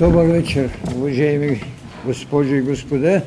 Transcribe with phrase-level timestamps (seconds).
[0.00, 1.60] Добър вечер, уважаеми
[2.06, 3.22] госпожи и господа.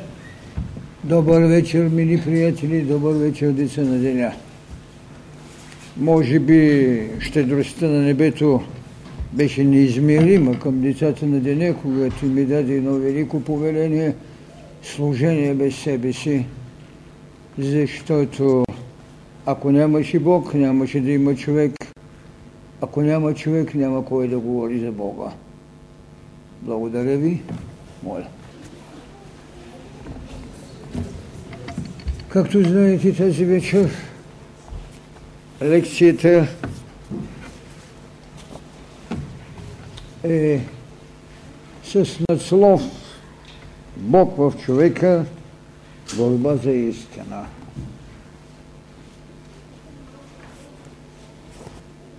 [1.03, 2.81] Добър вечер, мили приятели.
[2.81, 4.32] Добър вечер, деца на деня.
[5.98, 8.62] Може би щедростта на небето
[9.34, 14.16] беше неизмерима към децата на деня, когато ми даде едно велико повеление
[14.84, 16.46] служение без себе си,
[17.58, 18.64] защото
[19.46, 21.74] ако нямаше Бог, нямаше да има човек.
[22.82, 25.32] Ако няма човек, няма кой да говори за Бога.
[26.64, 27.41] Благодаря ви.
[28.04, 28.28] Моля.
[32.29, 33.89] Както знаете тази вечер,
[35.61, 36.47] лекцията
[40.23, 40.61] е
[41.83, 42.81] с надслов
[43.97, 45.25] Бог в човека,
[46.17, 47.45] борба за истина.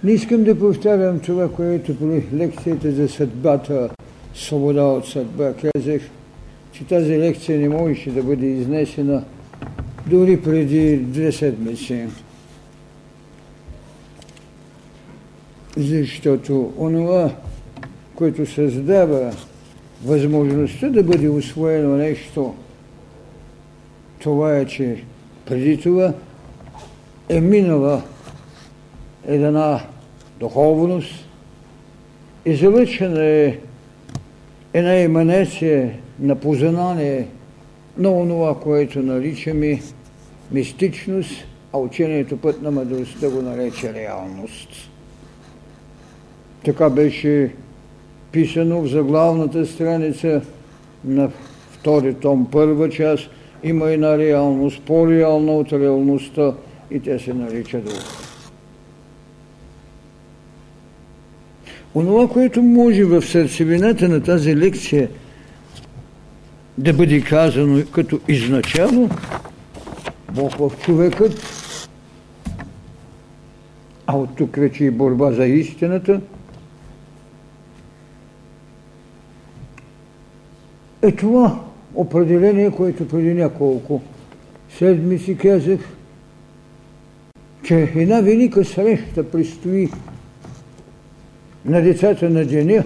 [0.04, 3.90] Не искам да повтарям това, което при лекцията за съдбата
[4.34, 5.52] свобода от съдба.
[5.52, 6.02] Казах,
[6.72, 9.24] че тази лекция не можеше да бъде изнесена
[10.06, 12.06] дори преди две седмици.
[15.76, 17.30] Защото онова,
[18.14, 19.32] което създава
[20.04, 22.54] възможността да бъде освоено нещо,
[24.18, 25.04] това е, че
[25.46, 26.12] преди това
[27.28, 28.02] е минала
[29.26, 29.80] една
[30.40, 31.28] духовност,
[32.44, 33.58] излъчена е
[34.74, 37.26] една еманация на познание
[37.98, 39.80] на онова, което наричаме
[40.52, 44.68] мистичност, а учението път на мъдростта го нарече реалност.
[46.64, 47.54] Така беше
[48.32, 50.42] писано в заглавната страница
[51.04, 51.30] на
[51.70, 53.30] втори том, първа част.
[53.64, 56.54] Има една реалност, по-реална от реалността
[56.90, 58.23] и те се нарича дух.
[61.94, 65.08] Онова, което може в сърцевината на тази лекция
[66.78, 69.08] да бъде казано като изначало,
[70.32, 71.42] Бог в човекът,
[74.06, 76.20] а от тук вече и борба за истината,
[81.02, 81.60] е това
[81.94, 84.02] определение, което преди няколко
[84.78, 85.80] седмици казах,
[87.64, 89.90] че една велика среща предстои
[91.64, 92.84] на децата на деня,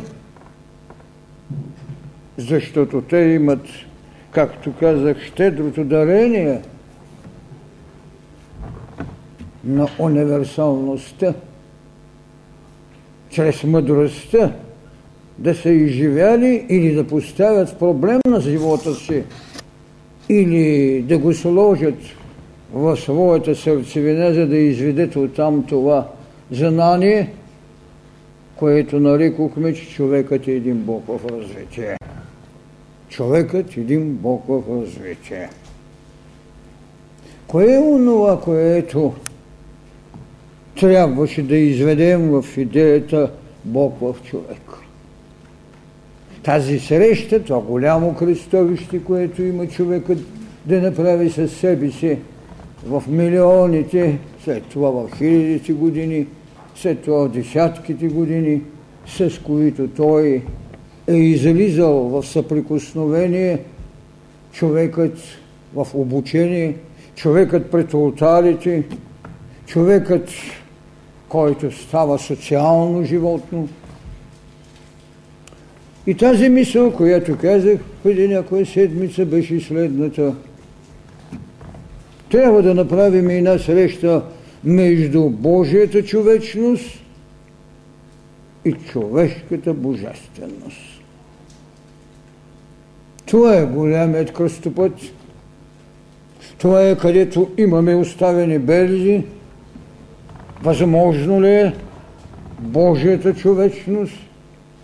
[2.37, 3.67] защото те имат,
[4.31, 6.61] както казах, щедрото дарение
[9.65, 11.35] на универсалността,
[13.31, 14.53] чрез мъдростта,
[15.39, 19.25] да са изживяли или да поставят проблем на живота си,
[20.29, 21.99] или да го сложат
[22.73, 26.09] в своята сърцевина, за да изведат оттам това
[26.51, 27.31] знание,
[28.59, 31.97] което нарекохме, че човекът е един Бог в развитие.
[33.09, 35.49] Човекът е един Бог в развитие.
[37.47, 39.15] Кое е онова, което
[40.81, 43.31] трябваше да изведем в идеята
[43.65, 44.79] Бог в човек?
[46.43, 50.19] Тази среща, това голямо кръстовище, което има човекът
[50.67, 52.19] да направи със себе си
[52.87, 56.27] в милионите, след това в хилядите години–
[56.83, 58.63] след това десятките години,
[59.07, 60.43] с които той
[61.09, 63.59] е излизал в съприкосновение,
[64.53, 65.19] човекът
[65.75, 66.75] в обучение,
[67.15, 68.83] човекът пред алтарите,
[69.67, 70.29] човекът,
[71.29, 73.69] който става социално животно.
[76.07, 80.35] И тази мисъл, която казах преди някоя седмица, беше следната.
[82.31, 84.23] Трябва да направим една среща
[84.65, 87.05] между Божията човечност
[88.65, 91.01] и човешката божественост.
[93.27, 94.93] Това е голямият кръстопът.
[96.59, 99.25] Това е където имаме оставени белези.
[100.63, 101.75] Възможно ли е
[102.61, 104.15] Божията човечност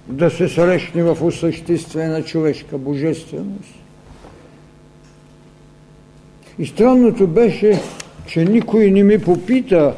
[0.08, 3.74] да се срещне в осъществена човешка божественост?
[6.58, 7.80] И странното беше,
[8.26, 9.94] че никой не ми попита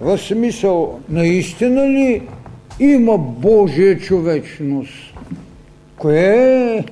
[0.00, 2.22] в смисъл наистина ли
[2.80, 4.92] има Божия човечност?
[5.96, 6.84] Кое е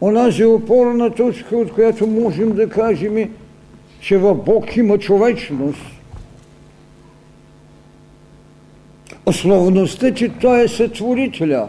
[0.00, 3.34] онази опорна точка, от която можем да кажем,
[4.00, 5.80] че в Бог има човечност?
[9.26, 11.68] Основността, че Той е сътворителя.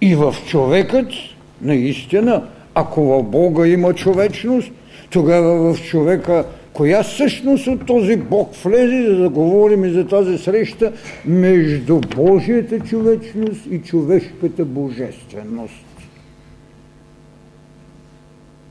[0.00, 1.12] И в човекът
[1.60, 4.72] наистина ако в Бога има човечност,
[5.10, 10.92] тогава в човека коя същност от този Бог влезе, за да говорим за тази среща
[11.26, 15.84] между Божията човечност и човешката божественост.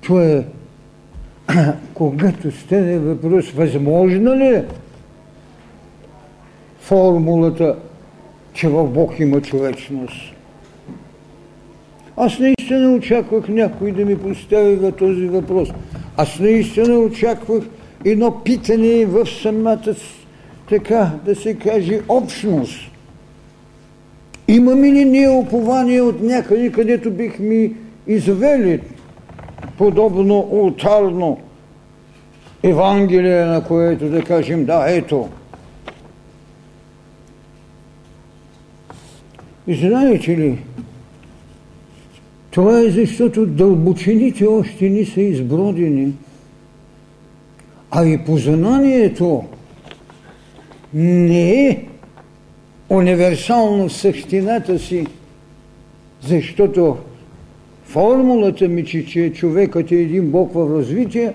[0.02, 0.44] Това е,
[1.94, 4.66] когато стане въпрос, възможно ли е
[6.80, 7.76] формулата,
[8.54, 10.39] че в Бог има човечност?
[12.22, 15.70] Аз наистина очаквах някой да ми постави този въпрос.
[16.18, 17.64] Аз наистина очаквах
[18.06, 19.96] едно питане в самата,
[20.70, 22.92] така да се каже, общност.
[24.48, 27.72] Имаме ли ние упование от някъде, където бихме
[28.08, 28.82] извели
[29.78, 31.40] подобно ултарно
[32.64, 35.30] Евангелие, на което да кажем, да, ето.
[39.68, 40.60] И знаете ли,
[42.52, 46.14] това е защото дълбочините още не са избродени.
[47.92, 49.44] А и познанието
[50.94, 51.84] не е
[52.90, 55.06] универсално същината си,
[56.22, 56.98] защото
[57.84, 61.34] формулата ми, че, че човекът е един Бог в развитие,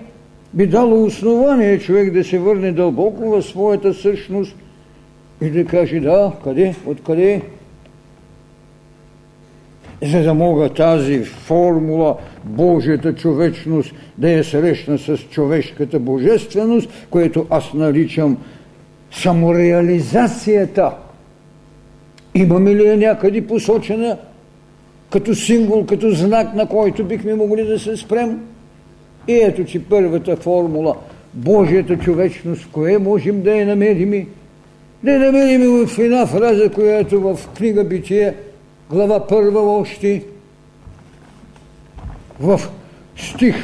[0.53, 4.55] би дало основание човек да се върне дълбоко в своята същност
[5.41, 7.41] и да каже да, къде, откъде
[10.03, 17.73] за да мога тази формула Божията човечност да я срещна с човешката божественост, което аз
[17.73, 18.37] наричам
[19.11, 20.91] самореализацията.
[22.35, 24.17] Имаме ли я някъде посочена
[25.11, 28.39] като символ, като знак, на който бихме могли да се спрем?
[29.27, 30.95] И ето, че първата формула
[31.33, 34.27] Божията човечност, кое можем да я намерим?
[35.03, 38.33] Да я намерим в една фраза, която в книга Битие–
[38.89, 40.23] глава първа още
[42.39, 42.61] в
[43.15, 43.55] стих,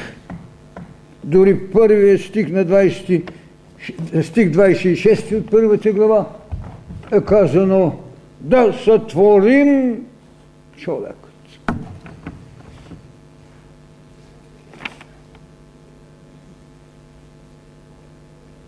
[1.24, 3.32] дори първия стих на 20,
[4.22, 6.26] стих 26 от първата глава
[7.12, 7.96] е казано
[8.40, 10.06] да сътворим
[10.78, 11.16] човекът.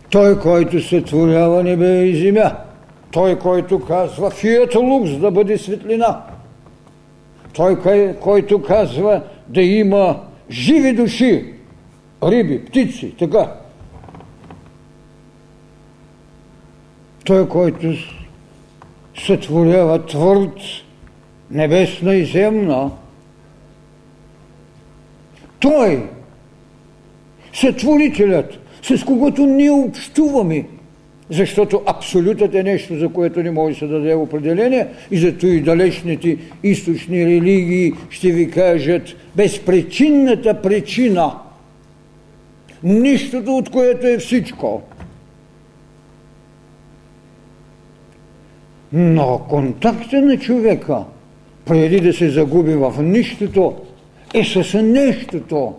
[0.10, 2.56] Той, който сътворява небе и земя,
[3.12, 6.22] той, който казва фият лукс да бъде светлина,
[7.54, 7.80] той,
[8.22, 10.20] който казва да има
[10.50, 11.54] живи души,
[12.24, 13.52] риби, птици, така.
[17.26, 17.94] Той, който
[19.26, 20.60] сътворява твърд,
[21.52, 22.92] небесна и земна,
[25.60, 26.10] той,
[27.54, 30.68] сътворителят, с когото ние общуваме,
[31.34, 35.62] защото абсолютът е нещо, за което не може да се даде определение и зато и
[35.62, 39.02] далечните източни религии ще ви кажат
[39.36, 41.34] безпричинната причина.
[42.84, 44.82] Нищото, от което е всичко.
[48.94, 50.98] Но контакта на човека,
[51.66, 53.76] преди да се загуби в нищото,
[54.34, 55.74] е с нещото,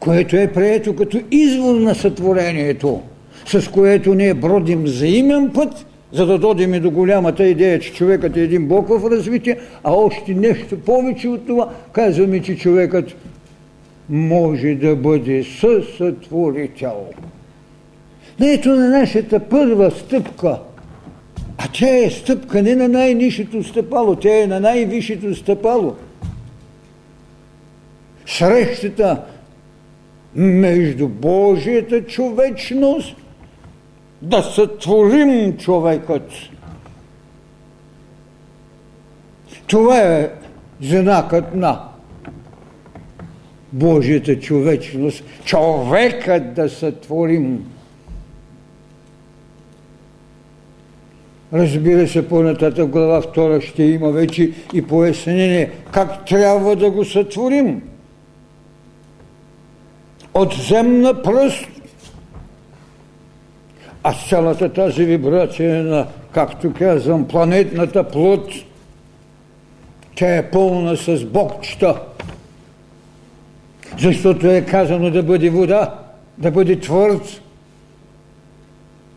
[0.00, 3.02] което е прието като извор на сътворението–
[3.46, 8.36] с което ние бродим взаимен път, за да дойдем и до голямата идея, че човекът
[8.36, 13.16] е един Бог в развитие, а още нещо повече от това, казваме, че човекът
[14.08, 17.06] може да бъде съсътворител.
[18.40, 20.58] Ето на нашата първа стъпка,
[21.58, 25.94] а тя е стъпка не на най-нишето стъпало, тя е на най-висшето стъпало.
[28.26, 29.22] Срещата
[30.34, 33.16] между Божията човечност
[34.24, 36.30] да сътворим човекът.
[39.66, 40.30] Това е
[40.80, 41.88] знакът на
[43.72, 45.24] Божията човечност.
[45.44, 47.64] Човекът да сътворим.
[51.52, 57.82] Разбира се, по-нататък глава втора ще има вече и пояснение как трябва да го сътворим.
[60.34, 61.73] От земна пръст
[64.06, 68.52] а цялата тази вибрация на, както казвам, планетната плод,
[70.14, 72.00] тя е пълна с богчета.
[73.98, 75.94] Защото е казано да бъде вода,
[76.38, 77.40] да бъде твърд,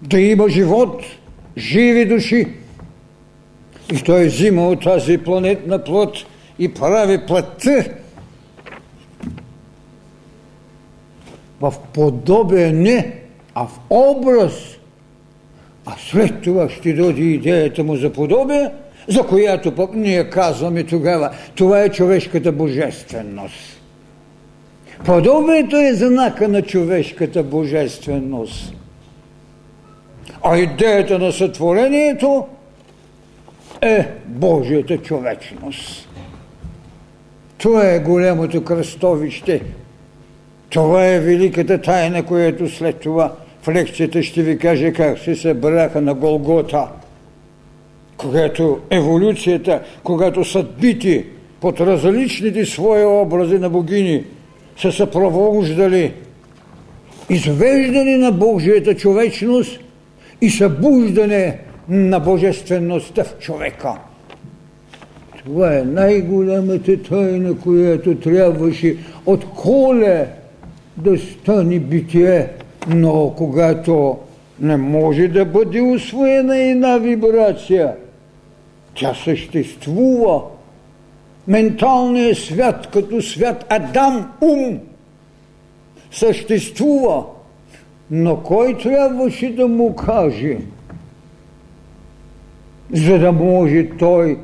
[0.02, 1.02] да има живот,
[1.58, 2.48] живи души.
[3.94, 6.18] И той взима от тази планетна плод
[6.60, 7.84] и прави плътта
[11.62, 13.22] в подобие не,
[13.56, 14.77] а в образ
[15.88, 18.70] а след това ще дойде идеята му за подобие,
[19.08, 23.82] за която пък ние казваме тогава, това е човешката божественост.
[25.06, 28.74] Подобието е знака на човешката божественост.
[30.44, 32.48] А идеята на сътворението
[33.82, 36.10] е Божията човечност.
[37.58, 39.62] Това е голямото кръстовище.
[40.70, 43.34] Това е великата тайна, която след това
[43.70, 46.88] лекцията ще ви кажа как се събраха на Голгота.
[48.18, 51.26] Когато еволюцията, когато съдбити
[51.62, 54.24] под различните свои образи на богини
[54.78, 56.14] са съпровождали
[57.30, 59.80] извеждане на Божията човечност
[60.42, 61.60] и събуждане
[61.90, 63.94] на божествеността в човека.
[65.46, 70.28] Това е най-голямата тайна, която трябваше от коле
[70.98, 72.48] да стане битие,
[72.88, 74.18] но когато
[74.60, 77.96] не може да бъде освоена една вибрация,
[78.96, 80.42] тя съществува.
[81.48, 84.80] Менталният свят, като свят Адам ум,
[86.12, 87.24] съществува.
[88.12, 90.58] Но кой трябваше да му каже,
[92.94, 94.40] за да може той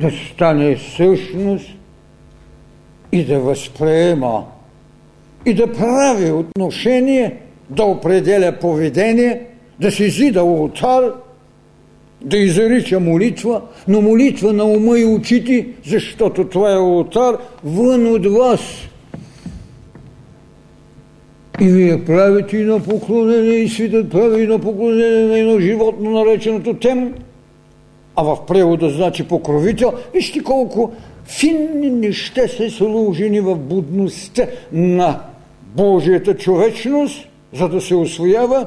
[0.00, 1.70] да стане същност
[3.12, 4.44] и да възприема
[5.46, 9.40] и да прави отношение, да определя поведение,
[9.80, 11.12] да си зида ултар,
[12.24, 18.26] да изрича молитва, но молитва на ума и очите, защото това е ултар вън от
[18.26, 18.60] вас.
[21.60, 27.14] И вие правите едно поклонение и свитът прави едно поклонение на едно животно, нареченото тем,
[28.16, 29.92] а в превода значи покровител.
[30.14, 30.92] Вижте колко
[31.24, 35.20] финни неща са сложени в будността на
[35.76, 38.66] Божията човечност, за да се освоява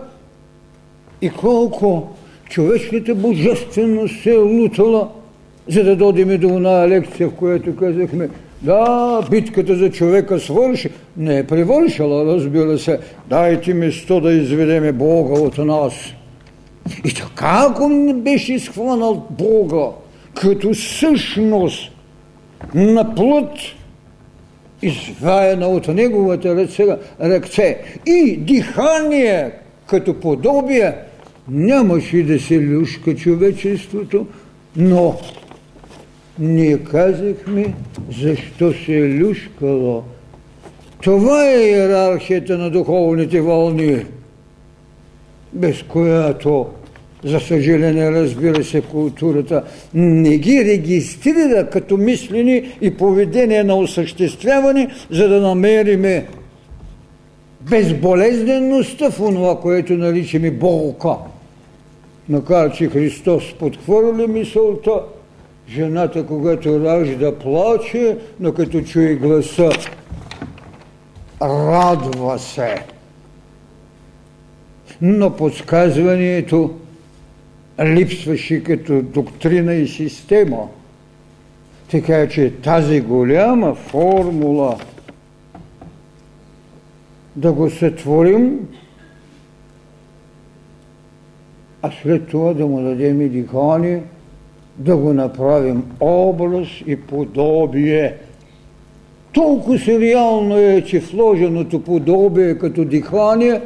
[1.22, 2.08] и колко
[2.50, 5.10] човечната божественост се е лутала,
[5.68, 8.30] за да дойдем до една лекция, в която казахме,
[8.62, 10.90] да, битката за човека свърши.
[11.18, 13.00] Не е привършила, разбира се.
[13.28, 15.94] Дайте ми сто да изведеме Бога от нас.
[17.06, 19.88] И така, ако не беше изхванал Бога
[20.34, 21.92] като същност
[22.74, 23.50] на плът,
[24.86, 26.86] изваяна от неговата ръце,
[27.22, 29.52] ръце и дихание
[29.88, 30.94] като подобие,
[31.50, 34.28] нямаше да се люшка човечеството,
[34.76, 35.20] но
[36.40, 37.74] ние казахме
[38.22, 40.04] защо се е люшкало.
[41.04, 44.06] Това е иерархията на духовните вълни,
[45.54, 46.68] без която,
[47.26, 49.64] за съжаление, разбира се, културата
[49.94, 56.26] не ги регистрира като мислени и поведение на осъществяване, за да намериме
[57.70, 61.16] безболезнеността в това, което наричаме болка.
[62.30, 65.02] Макар, че Христос подхвърли мисълта,
[65.70, 69.70] жената, когато ражда, плаче, но като чуе гласа,
[71.42, 72.76] радва се.
[75.02, 76.74] Но подсказването
[77.84, 80.68] липсваше като доктрина и система.
[81.92, 84.78] Така че тази голяма формула
[87.36, 88.60] да го сътворим,
[91.82, 94.04] а след това да му дадем и дихание,
[94.78, 98.16] да го направим образ и подобие.
[99.34, 103.62] Толкова сериално е, че вложеното подобие като дихание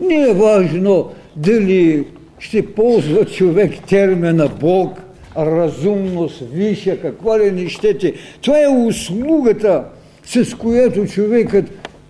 [0.00, 2.06] не е важно дали
[2.38, 4.98] ще ползва човек термина Бог,
[5.36, 8.14] разумност, виша, каква ли не щете.
[8.42, 9.84] Това е услугата,
[10.24, 11.64] с която човекът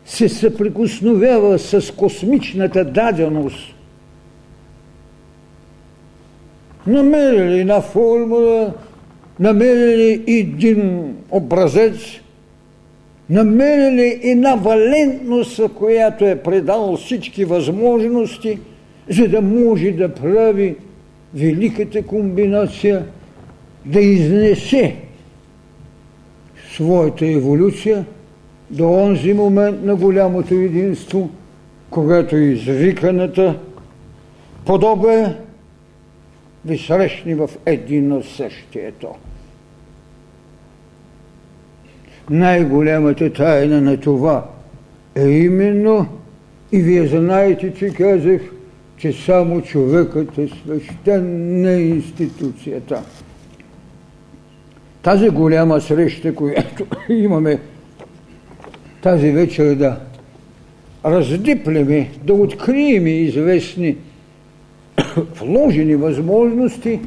[0.06, 3.75] се съприкосновява с космичната даденост.
[6.87, 8.73] Намерили една формула,
[9.40, 11.97] намерили един образец,
[13.30, 18.59] намерили една валентност, която е предал всички възможности,
[19.09, 20.77] за да може да прави
[21.35, 23.05] великата комбинация,
[23.85, 24.97] да изнесе
[26.75, 28.05] своята еволюция–
[28.71, 31.31] до онзи момент на голямото единство,
[31.91, 33.59] когато извиканата
[34.65, 35.35] подобе
[36.65, 39.09] ви срещни в едино същието.
[42.31, 44.47] Най-голямата тайна на това
[45.15, 46.07] е именно,
[46.73, 48.41] и вие знаете, че казах,
[48.97, 53.03] че само човекът е свещен на институцията.
[55.03, 57.61] Тази голяма среща, която имаме
[59.03, 60.00] тази вечер да
[61.05, 63.97] раздиплеме, да открием известни
[65.41, 67.00] вложени възможности,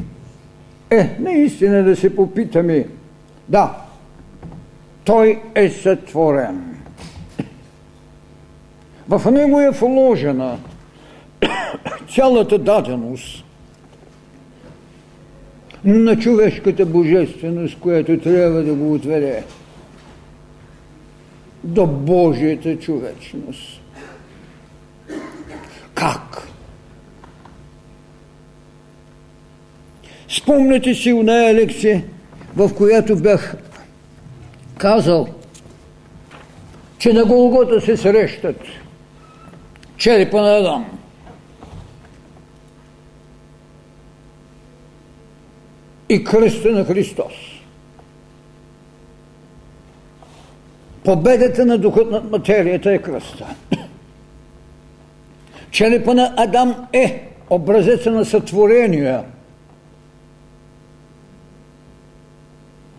[0.90, 2.88] е наистина да се попитаме,
[3.50, 3.78] да,
[5.04, 6.76] той е сътворен.
[9.10, 10.58] В него е вложена
[12.10, 13.44] цялата даденост
[15.86, 19.44] на човешката божественост, която трябва да го отведе
[21.64, 23.82] до Божията човечност.
[25.94, 26.48] Как?
[30.30, 32.04] Спомняте си уная лекция,
[32.56, 33.56] в която бях
[34.78, 35.28] казал,
[36.98, 38.62] че на Голгота се срещат
[39.98, 41.00] черепа на Адам.
[46.10, 47.34] И кръста на Христос.
[51.04, 53.48] Победата на духът над материята е кръста.
[55.72, 59.20] Черепа на Адам е образеца на сътворение.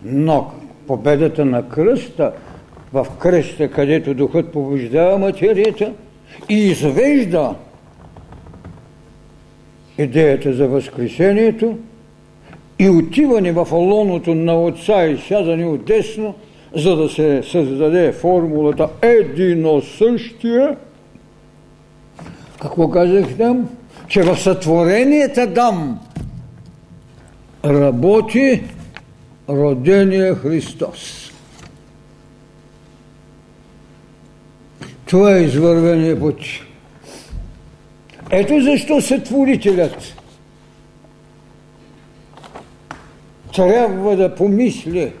[0.03, 0.51] Но
[0.87, 2.33] победата на кръста,
[2.93, 5.93] в кръста, където духът побеждава материята
[6.49, 7.55] и извежда
[9.97, 11.77] идеята за възкресението
[12.81, 16.35] и отиване в лоното на отца и сядане от десно,
[16.75, 20.77] за да се създаде формулата едино същия,
[22.61, 23.69] какво казах там?
[24.07, 25.99] Че в сътворението дам
[27.65, 28.63] работи
[29.49, 31.31] родения Христос.
[35.05, 36.37] Това е извървения път.
[38.31, 40.20] Ето защо сътворителят
[43.53, 45.13] трябва да помисли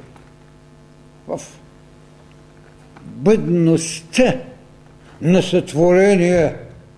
[1.27, 1.41] в
[3.03, 4.33] бъдността
[5.21, 6.55] на сътворение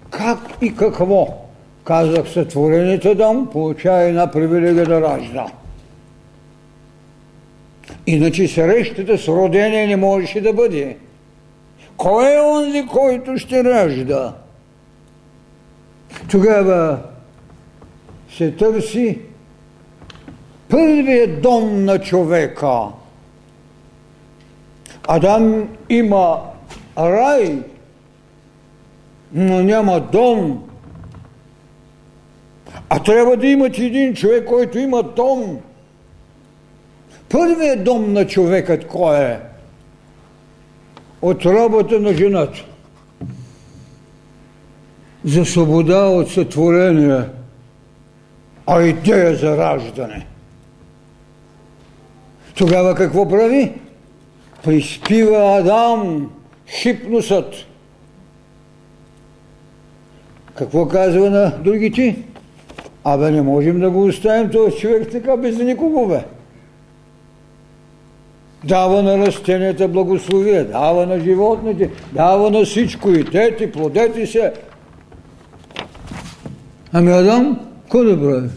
[0.10, 1.28] как и какво.
[1.84, 5.46] Казах сътворените дам, получава една привилегия да ражда.
[8.08, 10.98] Иначе срещата с родение не можеше да бъде.
[11.98, 14.34] Кой е онзи, който ще ражда?
[16.32, 17.00] Тогава
[18.38, 19.20] се търси
[20.74, 22.80] първият дом на човека.
[25.08, 26.40] Адам има
[26.98, 27.60] рай,
[29.34, 30.64] но няма дом.
[32.90, 35.60] А трябва да имате един човек, който има дом–
[37.34, 39.40] Първият дом на човекът кой е?
[41.22, 42.66] От работа на жената.
[45.26, 47.22] За свобода от сътворение,
[48.68, 50.28] а идея за раждане.
[52.58, 53.74] Тогава какво прави?
[54.64, 56.32] Приспива Адам
[56.68, 57.54] хипносът.
[60.56, 62.18] Какво казва на другите?
[63.04, 66.24] Абе не можем да го оставим този човек така без никого бе
[68.64, 74.54] дава на растенията благословие, дава на животните, дава на всичко и тети, плодете се.
[76.94, 78.50] Ами Адам, какво да прави?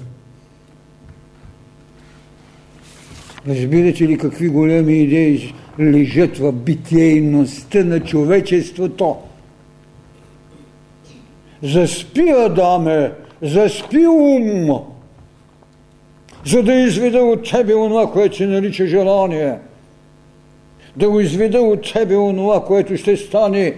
[3.49, 9.17] Разбирате ли какви големи идеи лежат в битейността на човечеството?
[11.63, 14.81] Заспи, Адаме, заспи ум,
[16.47, 19.55] за да изведа от тебе онова, което се нарича желание–
[20.97, 23.75] да го изведа от себе онова, което ще стане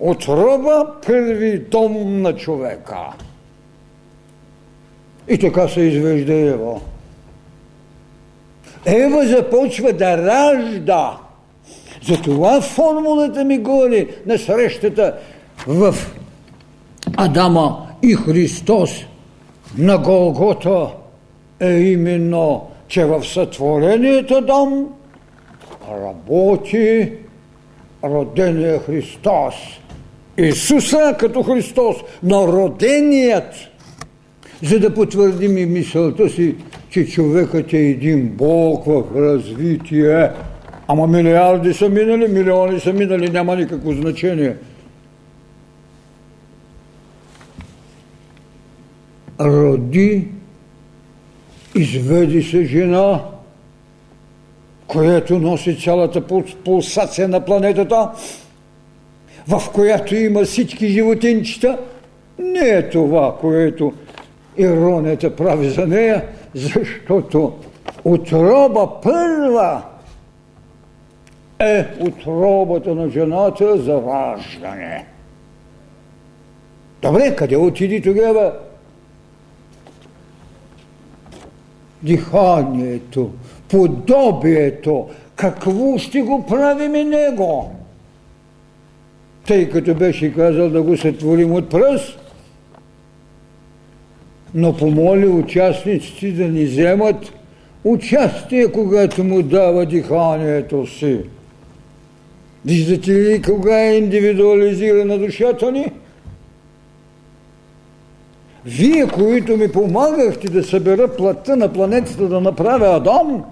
[0.00, 2.98] отроба първи дом на човека.
[5.28, 6.80] И така се извежда Ева.
[8.86, 11.18] Ева започва да ражда.
[12.08, 15.14] Затова формулата ми голи на срещата
[15.66, 15.94] в
[17.16, 18.90] Адама и Христос
[19.78, 20.88] на Голгота
[21.60, 24.88] е именно, че в сътворението дом
[25.90, 27.12] работи
[28.04, 29.54] родения Христос.
[30.36, 33.54] Исуса като Христос, но роденият,
[34.62, 36.54] за да потвърдим и мисълта си,
[36.92, 40.30] че човекът е един Бог в развитие.
[40.88, 44.56] Ама милиарди са минали, милиони са минали, няма никакво значение.
[49.40, 50.28] Роди,
[51.74, 53.20] изведи се жена,
[54.86, 56.26] която носи цялата
[56.64, 58.10] пулсация на планетата,
[59.48, 61.78] в която има всички животинчета,
[62.38, 63.92] не е това, което
[64.56, 67.52] иронията прави за нея, защото
[68.04, 69.82] отроба първа
[71.58, 75.06] е отробата на жената за раждане.
[77.02, 78.52] Добре, къде отиди тогава?
[82.02, 83.30] Диханието,
[83.68, 87.70] подобието, какво ще го правим и него?
[89.46, 92.18] тъй като беше казал да го сътворим от пръст,
[94.54, 97.32] но помоли участниците да ни вземат
[97.84, 101.18] участие, когато му дава диханието си.
[102.64, 105.92] Виждате ли кога е индивидуализирана душата ни?
[108.64, 113.44] Вие, които ми помагахте да събера плътта на планетата да направя Адам,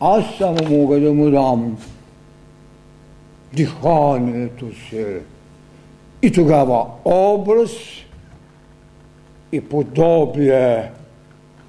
[0.00, 1.76] аз само мога да му дам
[3.52, 5.04] диханието си.
[6.22, 7.70] И тогава образ
[9.52, 10.90] и подобие,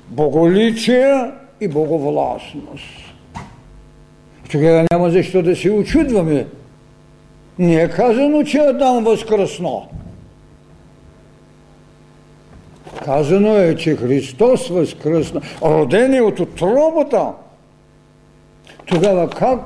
[0.08, 3.14] боголичие и боговластност.
[4.52, 6.48] Тогава няма защо да се очудваме.
[7.60, 9.82] Не е казано, че Адам възкръсна.
[13.06, 17.32] Казано е, че Христос възкръсна, роден е от отробата.
[18.86, 19.60] Тогава как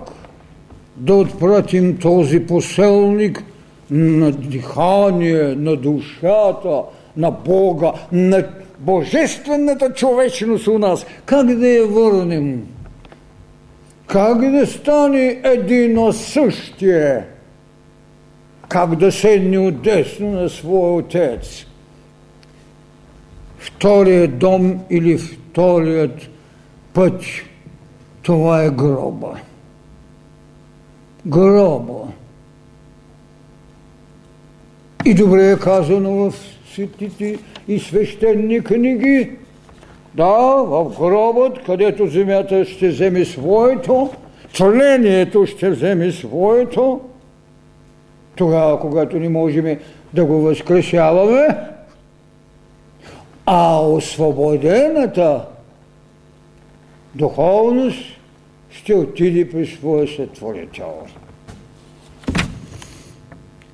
[0.95, 3.43] да отпратим този поселник
[3.91, 6.81] на дихание, на душата,
[7.17, 8.47] на Бога, на
[8.79, 11.05] божествената човечност у нас?
[11.25, 12.67] Как да я върнем?
[14.07, 17.25] Как да стане едино същие?
[18.69, 21.65] Как да седне отдесно на своя отец?
[23.57, 26.29] Вторият дом или вторият
[26.93, 27.21] път,
[28.21, 29.37] това е гроба.
[31.25, 32.07] Гроба.
[35.05, 36.33] И добре е казано в
[36.75, 39.31] светите и свещени книги,
[40.13, 44.09] да, в гробът, където земята ще вземе своето,
[44.57, 47.01] тлението ще вземе своето,
[48.35, 49.79] тогава, когато не можем
[50.13, 51.47] да го възкресяваме,
[53.45, 55.45] а освободената
[57.15, 57.99] духовност
[58.69, 60.93] ще отиде при своя сътворител.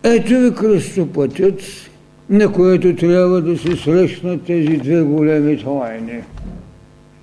[0.04, 1.62] Ето ви кръстопътят,
[2.30, 6.24] на което трябва да се срещнат тези две големи тайни.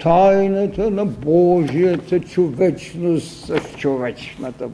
[0.02, 4.68] Тайната на Божията човечност с човечната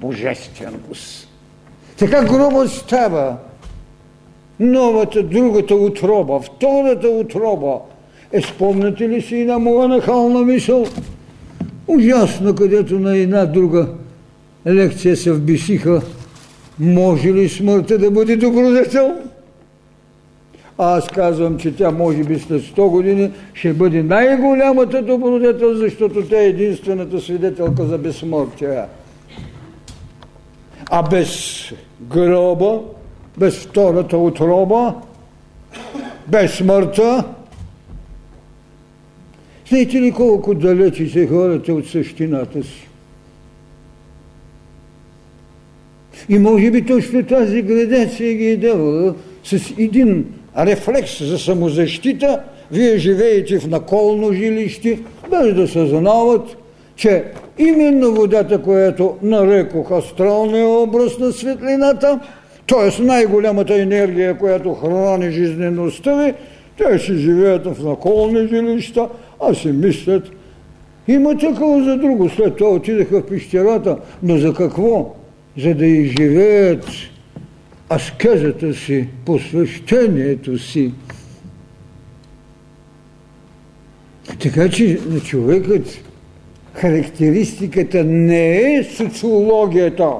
[0.00, 1.28] божественост.
[1.98, 3.36] Така грубо става
[4.60, 7.78] новата, другата отроба, втората отроба.
[8.32, 10.86] Е, спомняте ли си една моя нахална мисъл?
[11.86, 13.88] Ужасно, където на една друга
[14.66, 16.02] лекция се вбисиха.
[16.78, 19.16] Може ли смъртта да бъде добродетел?
[20.78, 26.40] Аз казвам, че тя може би след 100 години ще бъде най-голямата добродетел, защото тя
[26.40, 28.82] е единствената свидетелка за безсмъртие.
[30.90, 31.30] А без
[32.00, 32.80] гроба,
[33.38, 34.94] без втората отроба,
[36.28, 37.24] без смъртта,
[39.68, 42.88] знаете ли колко далечи се хората от същината си?
[46.28, 49.14] И може би точно тази градация ги е давала
[49.44, 52.40] с един рефлекс за самозащита,
[52.70, 54.98] вие живеете в наколно жилище,
[55.30, 56.56] без да съзнават,
[56.96, 57.24] че
[57.58, 62.20] именно водата, която нарекох астралния образ на светлината,
[62.66, 63.02] т.е.
[63.02, 66.34] най-голямата енергия, която храни жизнеността ви,
[66.78, 69.08] те си живеят в наколни жилища,
[69.40, 70.22] а си мислят,
[71.08, 72.28] има такова за друго.
[72.28, 75.14] След това отидаха в пещерата, но за какво?
[75.58, 76.84] За да изживеят
[77.90, 80.92] аскезата си, посвещението си.
[84.38, 86.00] Така че на човекът
[86.72, 90.10] характеристиката не е социологията.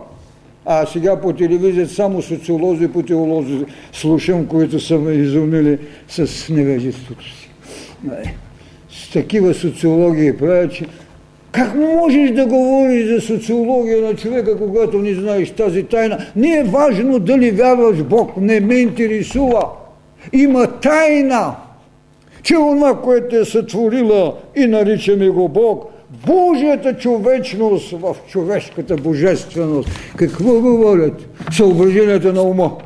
[0.65, 5.79] А сега по телевизията само социолози и по теолози слушам, които са ме изумили
[6.09, 7.51] с невежеството си.
[8.91, 10.87] С такива социологии правят, че
[11.53, 16.19] как можеш да говориш за социология на човека, когато не знаеш тази тайна?
[16.37, 19.63] Не е важно дали вярваш Бог, не ме интересува.
[20.33, 21.55] Има тайна,
[22.43, 25.85] че онова, което е сътворила и наричаме го Бог,
[26.27, 29.89] Божията човечност в човешката божественост.
[30.17, 31.29] Какво говорят?
[31.53, 32.77] Съображенията на ума.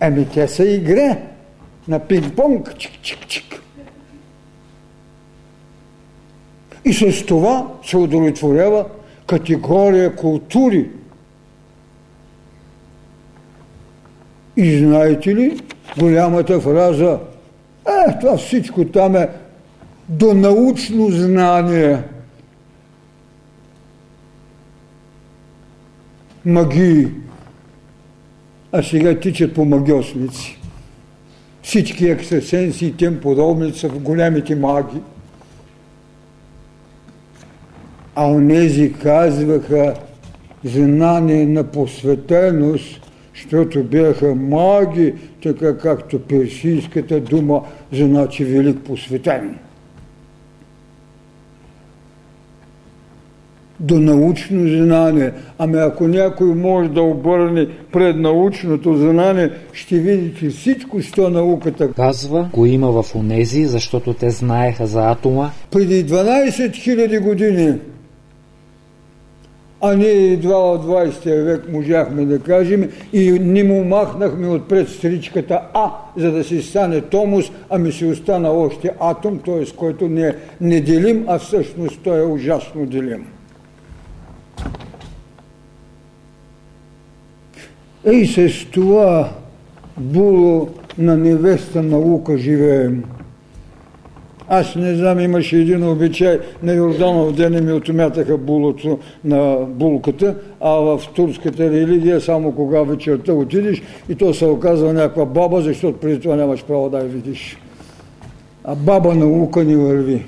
[0.00, 1.16] Еми, те са игра
[1.88, 2.74] на пинг-понг.
[2.76, 3.57] Чик-чик-чик.
[6.88, 8.86] И с това се удовлетворява
[9.26, 10.90] категория култури.
[14.56, 15.60] И знаете ли
[15.98, 17.18] голямата фраза,
[17.88, 19.28] е, това всичко там е
[20.08, 22.02] до научно знание.
[26.44, 27.08] Магии.
[28.72, 30.58] А сега тичат по магиосници.
[31.62, 35.00] Всички екстрасенси и тем подобни са в голямите магии.
[38.20, 39.94] А онези казваха,
[40.64, 49.58] знание на посветеност, защото бяха маги, така както персийската дума значи велик посветен.
[53.80, 55.32] до научно знание.
[55.58, 62.48] Ами ако някой може да обърне пред научното знание, ще видите всичко, що науката казва,
[62.54, 65.50] го има в онези, защото те знаеха за атома.
[65.70, 67.74] Преди 12 000 години
[69.80, 75.60] а ние едва от 20 век можахме да кажем и не му махнахме отпред стричката
[75.74, 79.64] А, за да си стане томус, ами си остана още атом, т.е.
[79.76, 83.26] който не е неделим, а всъщност той е ужасно делим.
[88.04, 89.30] Ей с това
[89.96, 93.04] було на невеста наука живеем.
[94.48, 100.70] Аз не знам, имаше един обичай на Йорданов ден ми отмятаха булото на булката, а
[100.70, 106.20] в турската религия само кога вечерта отидеш и то се оказва някаква баба, защото преди
[106.20, 107.58] това нямаш право да я видиш.
[108.64, 110.24] А баба наука ни върви.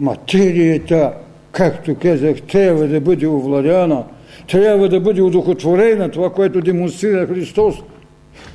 [0.00, 1.12] Материята,
[1.52, 4.04] както казах, трябва да бъде овладяна,
[4.48, 7.74] трябва да бъде удохотворена, това, което демонстрира Христос–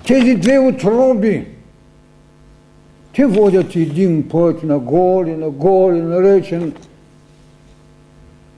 [0.07, 1.45] тези две отроби,
[3.15, 6.73] те водят един път нагоре, нагоре, наречен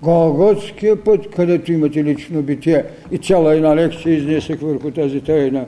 [0.02, 2.84] Голготския път, където имате лично битие.
[3.12, 5.66] И цяла една лекция изнесах върху тази тайна.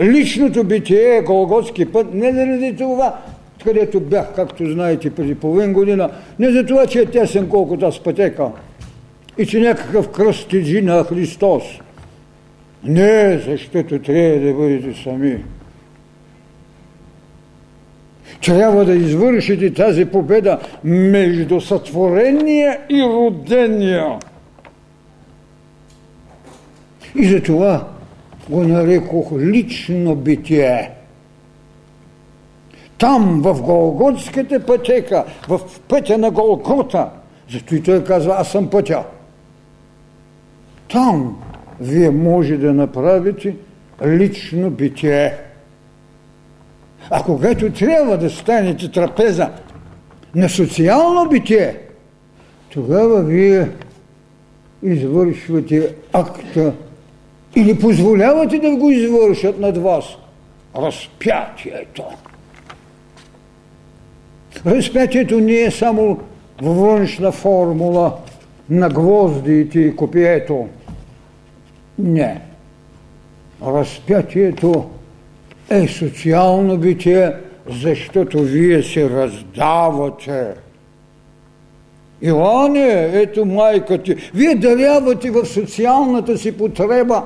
[0.00, 3.18] Личното битие е Голготски път, не заради това,
[3.64, 8.02] където бях, както знаете, преди половин година, не за това, че е тесен колкото аз
[8.02, 8.48] пътека
[9.38, 11.62] и че някакъв кръст тежи на Христос–
[12.84, 15.44] не, защото трябва да бъдете сами.
[18.44, 24.18] Трябва да извършите тази победа между сътворения и родения.
[27.14, 27.88] И затова
[28.48, 30.90] го нарекох лично битие.
[32.98, 37.08] Там, в Голготската пътека, в пътя на Голгота,
[37.52, 39.04] зато и той казва, аз съм пътя.
[40.88, 41.42] Там
[41.80, 43.54] вие може да направите
[44.06, 45.34] лично битие.
[47.10, 49.50] А когато трябва да станете трапеза
[50.34, 51.78] на социално битие,
[52.70, 53.68] тогава вие
[54.82, 56.72] извършвате акта
[57.56, 60.04] или позволявате да го извършат над вас.
[60.76, 62.04] Разпятието.
[64.66, 66.20] Разпятието не е само
[66.62, 68.12] външна формула
[68.70, 70.68] на гвоздите и копието.
[71.98, 72.40] Не.
[73.66, 74.90] Разпятието
[75.70, 77.32] е социално битие,
[77.70, 80.54] защото вие се раздавате.
[82.22, 87.22] Иоанне, ето майка ти, вие дарявате в социалната си потреба,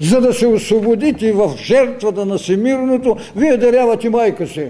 [0.00, 4.66] за да се освободите в жертвата на всемирното, вие дарявате майка си.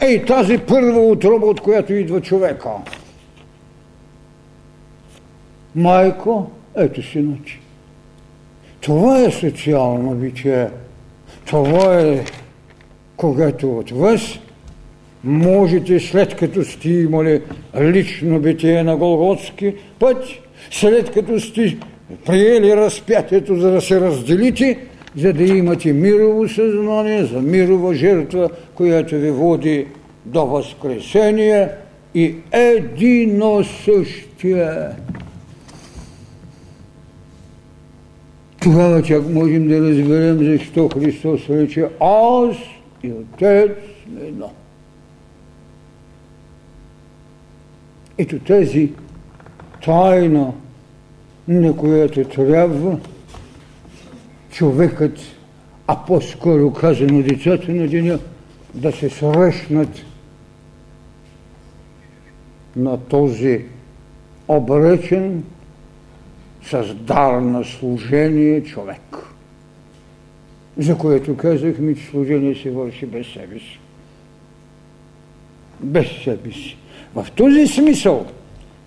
[0.00, 2.70] Ей, тази първа отроба, от която идва човека.
[5.74, 7.60] Майко, ето синоч.
[8.80, 10.68] Това е социално битие.
[11.46, 12.24] Това е
[13.16, 14.38] когато от вас
[15.24, 17.40] можете, след като сте имали
[17.80, 20.24] лично битие на Голготски път,
[20.70, 21.76] след като сте
[22.26, 24.78] приели разпятието, за да се разделите,
[25.16, 29.86] за да имате мирово съзнание, за мирова жертва, която ви води
[30.26, 31.68] до възкресение
[32.14, 34.70] и едино същие.
[38.60, 42.56] Тогава чак можем да разберем защо Христос рече аз
[43.02, 43.70] и Отец
[44.04, 44.50] сме едно.
[48.18, 48.92] Ето тази
[49.84, 50.52] тайна,
[51.48, 52.98] на която трябва
[54.50, 55.18] човекът,
[55.86, 58.18] а по-скоро казано децата на деня,
[58.74, 59.88] да се срещнат
[62.76, 63.64] на този
[64.48, 65.44] обречен
[66.62, 69.16] с дар на служение човек.
[70.78, 73.80] За което казахме, че служение се върши без себе си.
[75.80, 76.76] Без себе си.
[77.14, 78.26] В този смисъл,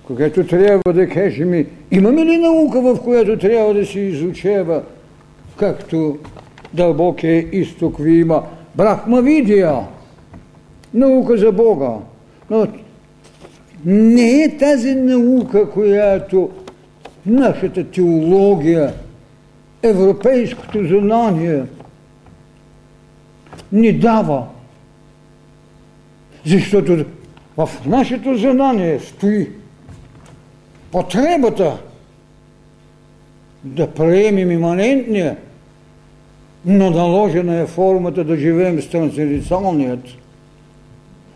[0.04, 4.84] когато трябва да кажем, имаме ли наука, в която трябва да се изучава,
[5.58, 6.18] както
[6.74, 8.44] дълбокия изток ви има
[8.76, 9.80] Брахма видия,
[10.94, 11.92] наука за Бога.
[12.50, 12.68] Но
[13.86, 16.50] не е тази наука, която
[17.26, 18.94] нашата теология,
[19.84, 21.64] европейското знание
[23.72, 24.48] ни дава.
[26.46, 27.06] Защото
[27.58, 29.50] В нашето знание стои
[30.92, 31.78] потребата
[33.64, 35.38] да приемем иманентния,
[36.66, 40.06] но наложена е формата да живеем с трансценденталният,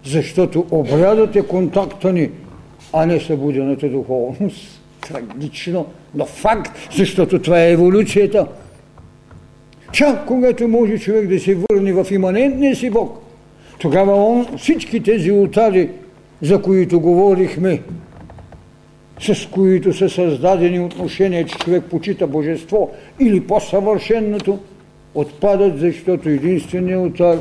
[0.05, 2.29] защото обрядът е контакта ни,
[2.93, 4.76] а не събудената духовност.
[5.07, 8.47] Трагично, но факт, защото това е еволюцията.
[9.91, 13.19] Чак когато може човек да се върне в иманентния си Бог,
[13.79, 15.89] тогава он всички тези ултари,
[16.41, 17.81] за които говорихме,
[19.19, 24.59] с които са създадени отношения, че човек почита божество или по-съвършенното,
[25.15, 27.37] отпадат, защото единственият ултар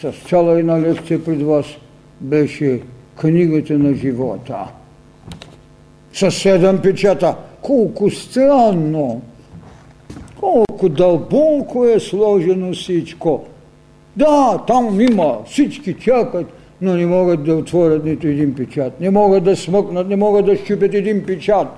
[0.00, 1.66] с цяла една лекция пред вас
[2.20, 2.80] беше
[3.16, 4.64] книгата на живота.
[6.14, 7.36] Със седем печата.
[7.62, 9.22] Колко странно!
[10.40, 13.44] Колко дълбоко е сложено всичко.
[14.16, 16.46] Да, там има, всички чакат,
[16.80, 19.00] но не могат да отворят нито един печат.
[19.00, 21.68] Не могат да смъкнат, не могат да щупят един печат.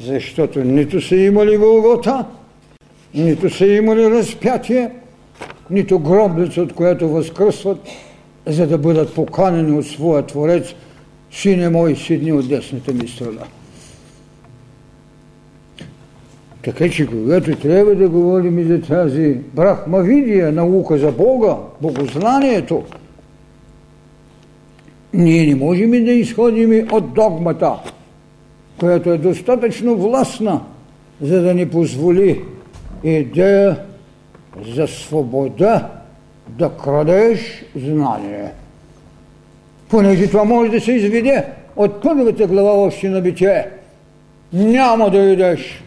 [0.00, 2.24] Защото нито са имали Голгота,
[3.14, 4.90] нито са имали разпятие,
[5.70, 7.78] нито гробница, от която възкръсват,
[8.46, 10.74] за да бъдат поканени от своя Творец,
[11.32, 13.42] Сине мой, седни от десната ми страна.
[16.62, 22.84] Така че, когато трябва да говорим и за тази брахмавидия, наука за Бога, богознанието,
[25.14, 27.72] ние не можем да изходим от догмата,
[28.78, 30.60] която е достатъчно властна,
[31.20, 32.42] за да ни позволи
[33.04, 33.80] идея
[34.74, 35.90] за свобода
[36.48, 38.52] да крадеш знание.
[39.88, 41.44] Понеже това може да се изведе
[41.76, 43.68] от първата глава още на битие.
[44.52, 45.82] Няма да идеш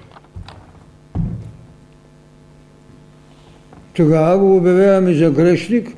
[3.93, 5.95] тогава го обявяваме за грешник,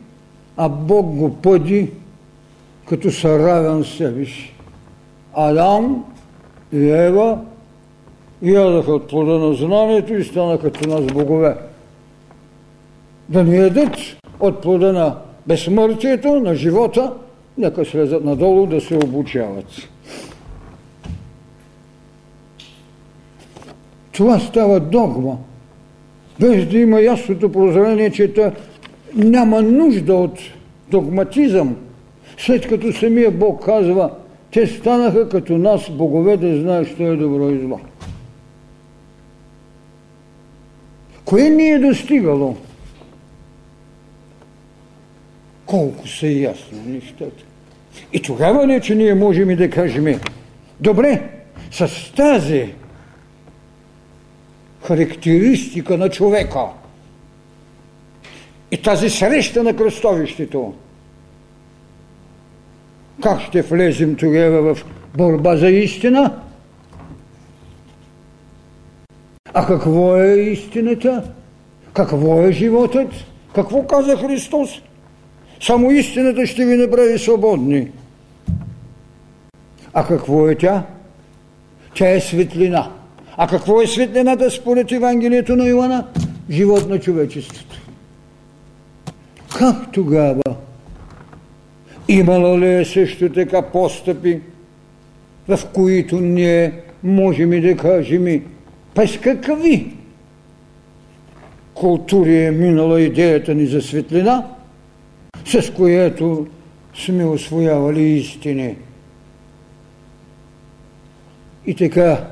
[0.58, 1.92] а Бог го пъди
[2.89, 4.54] като съравен себе си.
[5.34, 6.06] Адам
[6.74, 7.39] и Ева
[8.42, 11.56] ядоха от плода на знанието и станаха като нас богове.
[13.30, 13.96] Да не ядат
[14.39, 17.13] от плода на безсмъртието, на живота,
[17.58, 19.66] нека слезат надолу да се обучават.
[24.12, 25.38] Това става догма
[26.39, 28.52] без да има ясното прозрение, че та
[29.16, 30.39] няма нужда от
[30.92, 31.76] догматизъм,
[32.38, 34.12] след като самия Бог казва,
[34.52, 37.80] те станаха като нас, богове, да знаят, що е добро и зло.
[41.26, 42.56] Кое ни е достигало?
[45.65, 47.43] Колко са ясни нещата.
[48.13, 50.19] И тогава ли, че ние можем и да кажем,
[50.80, 51.30] добре,
[51.71, 52.73] с тази
[54.84, 56.65] характеристика на човека.
[58.71, 60.73] И тази среща на кръстовището.
[63.23, 64.86] Как ще влезем тогава в
[65.17, 66.41] борба за истина?
[69.54, 71.32] А какво е истината?
[71.93, 73.13] Какво е животът?
[73.56, 74.82] Какво каза Христос?
[75.65, 77.88] Само истината ще ви направи свободни.
[79.93, 80.84] А какво е тя?
[81.95, 82.91] Тя е светлина.
[83.38, 86.08] А какво е светлината според Евангелието на Иоанна?
[86.49, 87.82] Живот на човечеството.
[89.58, 90.43] Как тогава?
[92.08, 94.41] Имало ли е също така постъпи,
[95.47, 96.73] в които ние
[97.04, 98.43] можем и да кажем
[98.95, 99.93] през какви
[101.73, 104.43] култури е минала идеята ни за светлина,
[105.46, 106.48] с която
[106.94, 108.76] сме освоявали истини.
[111.66, 112.28] И така,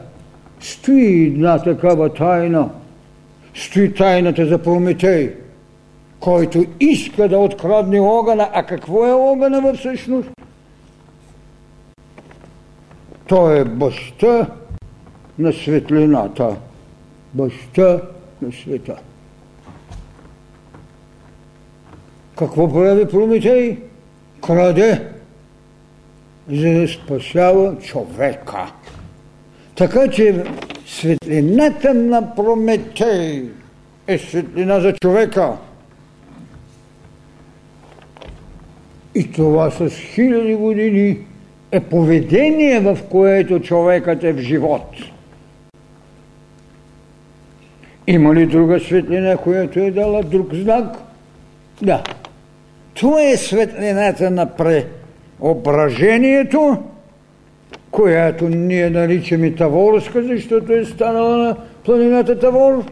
[0.59, 2.69] стои една такава тайна.
[3.55, 5.33] Стои тайната за Прометей,
[6.19, 8.49] който иска да открадне огъна.
[8.53, 10.29] А какво е огъна всъщност?
[13.27, 14.47] Той е баща
[15.39, 16.55] на светлината.
[17.33, 18.01] Баща
[18.41, 18.97] на света.
[22.41, 23.77] Какво прави Прометей?
[24.45, 25.01] Краде,
[26.49, 28.71] за да спасява човека.
[29.75, 30.43] Така че
[30.87, 33.49] светлината на Прометей
[34.07, 35.53] е светлина за човека.
[39.15, 41.17] И това с хиляди години
[41.71, 44.95] е поведение, в което човекът е в живот.
[48.07, 50.97] Има ли друга светлина, която е дала друг знак?
[51.81, 52.03] Да.
[53.01, 54.45] Това е светлината на
[55.39, 56.77] преображението,
[57.91, 62.83] която ние наричаме Таворска, защото е станала на планината Тавор.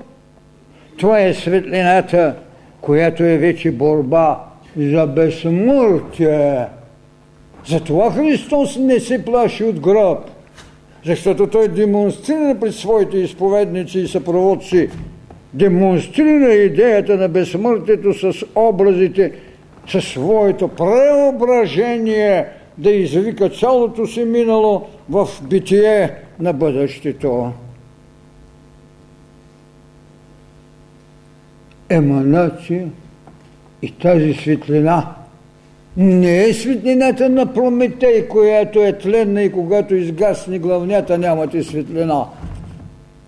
[0.98, 2.36] Това е светлината,
[2.82, 4.40] която е вече борба
[4.78, 6.66] за безсмъртие.
[7.68, 10.20] Затова Христос не се плаши от гроб,
[11.06, 14.90] защото Той демонстрира пред своите изповедници и съпроводци,
[15.54, 19.32] демонстрира идеята на безсмъртието с образите,
[19.92, 22.46] със своето преображение
[22.78, 27.52] да извика цялото си минало в битие на бъдещето.
[31.90, 32.88] Еманация
[33.82, 35.16] и тази светлина
[35.98, 42.26] не е светлината на Прометей, която е тленна и когато изгасне главнята нямате светлина.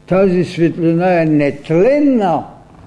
[0.07, 2.43] Тази светлина е нетленна,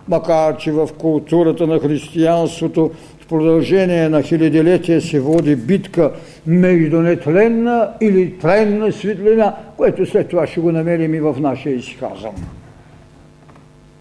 [0.08, 2.90] макар че в културата на християнството
[3.34, 6.12] продължение на хилядилетия се води битка
[6.46, 12.34] между нетленна или тленна светлина, което след това ще го намерим и в нашия изказъм.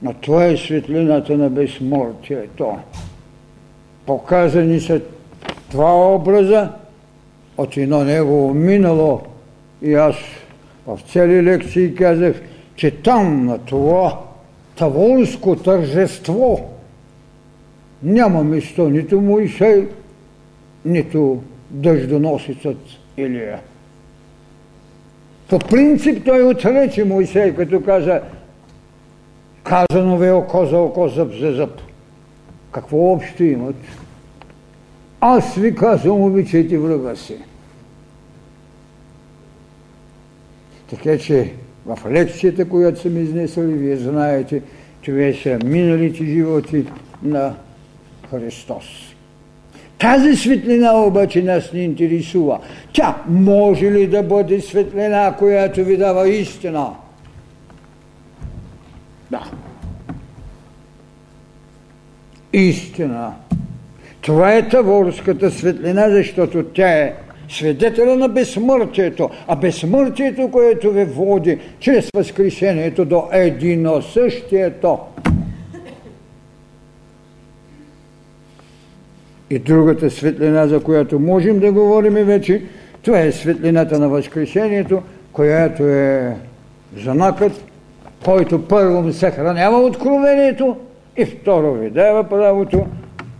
[0.01, 2.77] Но това е светлината на безсмъртието.
[4.05, 5.01] Показани са
[5.71, 6.69] два образа
[7.57, 9.21] от едно негово минало
[9.81, 10.15] и аз
[10.87, 12.41] в цели лекции казах,
[12.75, 14.19] че там на това
[14.75, 16.72] таволско тържество
[18.03, 19.87] няма место нито Моисей,
[20.85, 22.77] нито дъждоносецът
[23.17, 23.59] Илия.
[25.49, 28.21] По принцип той отрече Моисей, като каза
[29.63, 31.81] казано ви око за око, зъб за зъб.
[32.71, 33.75] Какво общо имат?
[35.21, 37.37] Аз ви казвам, обичайте врага си.
[40.89, 41.53] Така че
[41.85, 44.61] в лекцията, която съм изнесъл, вие знаете,
[45.01, 46.85] това са миналите животи
[47.23, 47.55] на
[48.33, 48.85] Христос.
[49.99, 52.59] Тази светлина обаче нас не интересува.
[52.93, 56.89] Тя може ли да бъде светлина, която ви дава истина?
[59.31, 59.43] Да.
[62.53, 63.33] Истина.
[64.21, 67.13] Това е таворската светлина, защото тя е
[67.49, 74.97] свидетеля на безсмъртието, а безсмъртието, което ви води чрез възкресението до едино същието.
[79.53, 82.61] И другата светлина, за която можем да говорим вече,
[83.01, 85.01] това е светлината на Възкресението,
[85.31, 86.35] която е
[86.97, 87.65] знакът,
[88.25, 90.77] който първо ми съхранява откровението
[91.17, 92.85] и второ ви дава правото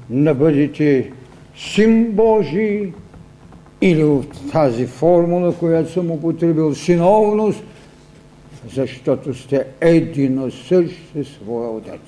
[0.09, 1.11] да бъдете
[1.55, 2.93] син Божий
[3.81, 7.63] или в тази формула, която съм употребил, синовност,
[8.73, 12.01] защото сте едино същ със своя отец.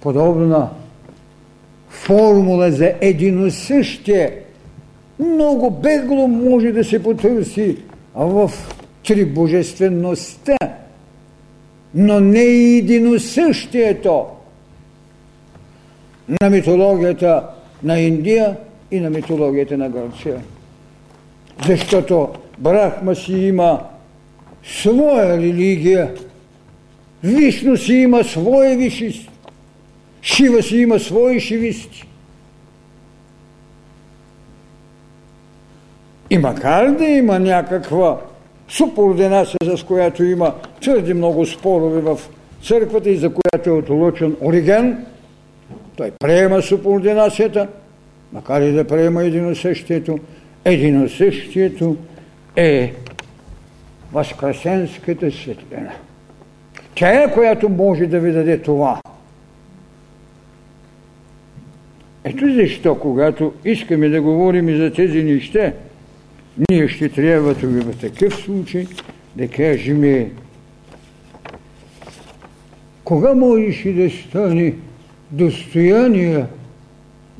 [0.00, 0.68] Подобна
[1.92, 4.38] формула за единосъщие
[5.18, 7.76] много бегло може да се потърси
[8.14, 8.50] в
[9.06, 10.56] трибожествеността,
[11.94, 14.26] но не и единосъщието
[16.40, 17.46] на митологията
[17.82, 18.56] на Индия
[18.90, 20.36] и на митологията на Гърция.
[21.66, 22.28] Защото
[22.58, 23.80] Брахма си има
[24.64, 26.14] своя религия,
[27.24, 29.31] Вишну си има своя вишист,
[30.22, 32.08] Шива си има свои шивисти.
[36.30, 38.20] И макар да има някаква
[38.68, 42.20] субординация, с която има твърде много спорове в
[42.62, 45.06] църквата и за която е отлучен Ориген,
[45.96, 47.68] той приема субординацията,
[48.32, 50.18] макар и да приема единосъщието,
[50.64, 51.96] единосъщието
[52.56, 52.92] е
[54.12, 55.92] възкресенската светлина.
[56.94, 59.00] Тя е, която може да ви даде това.
[62.24, 65.72] Ето защо, когато искаме да говорим и за тези неща,
[66.70, 68.86] ние ще трябва в такъв случай
[69.36, 70.30] да кажем
[73.04, 74.74] кога можеше да стане
[75.30, 76.44] достояние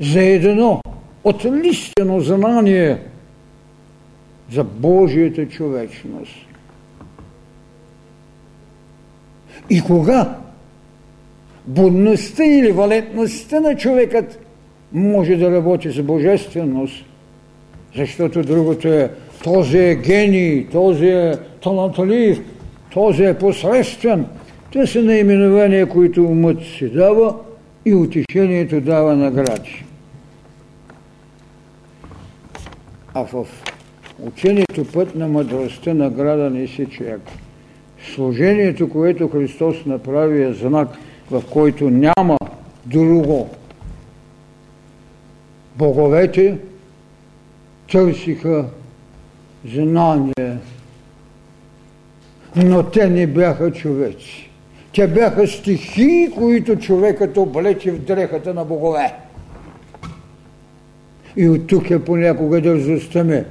[0.01, 0.80] за едно
[1.24, 2.99] отлистено знание
[4.53, 6.47] за Божията човечност.
[9.70, 10.39] И кога
[11.66, 14.47] будността или валентността на човекът
[14.95, 17.05] може да работи с божественост,
[17.97, 19.11] защото другото е
[19.45, 22.40] този е гений, този е талантлив,
[22.93, 24.26] този е посредствен.
[24.72, 27.34] Те са наименования, които умът си дава
[27.84, 29.84] и утешението дава награди.
[33.14, 33.47] А в
[34.22, 37.20] учението път на мъдростта награда не се човек.
[38.14, 40.88] Служението, което Христос направи е знак,
[41.30, 42.36] в който няма
[42.86, 43.51] друго
[45.77, 46.59] боговете
[47.93, 48.64] търсиха
[49.75, 50.57] знание,
[52.57, 54.51] но те не бяха човеци.
[54.95, 59.14] Те бяха стихии, които човекът облече в дрехата на богове.
[61.37, 63.43] И от тук е понякога дързостта ми.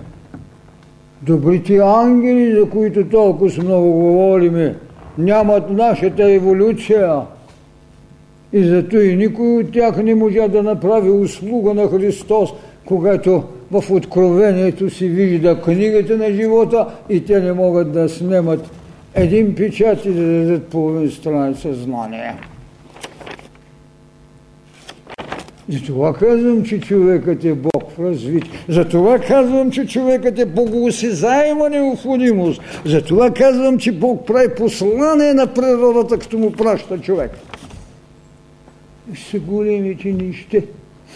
[1.22, 4.76] Добрите ангели, за които толкова много говориме,
[5.18, 7.22] нямат нашата еволюция.
[8.54, 12.50] И зато и никой от тях не можа да направи услуга на Христос,
[12.86, 18.72] когато в Откровението си вижда книгата на живота и те не могат да снемат
[19.16, 22.34] един печат и да дадат половин страница знание.
[25.70, 28.52] Затова казвам, че човекът е Бог в развитие.
[28.70, 32.62] Затова казвам, че човекът е богоосезаема необходимост.
[32.86, 37.32] Затова казвам, че Бог прави послание на природата, като му праща човек.
[39.16, 40.62] Са големите нища.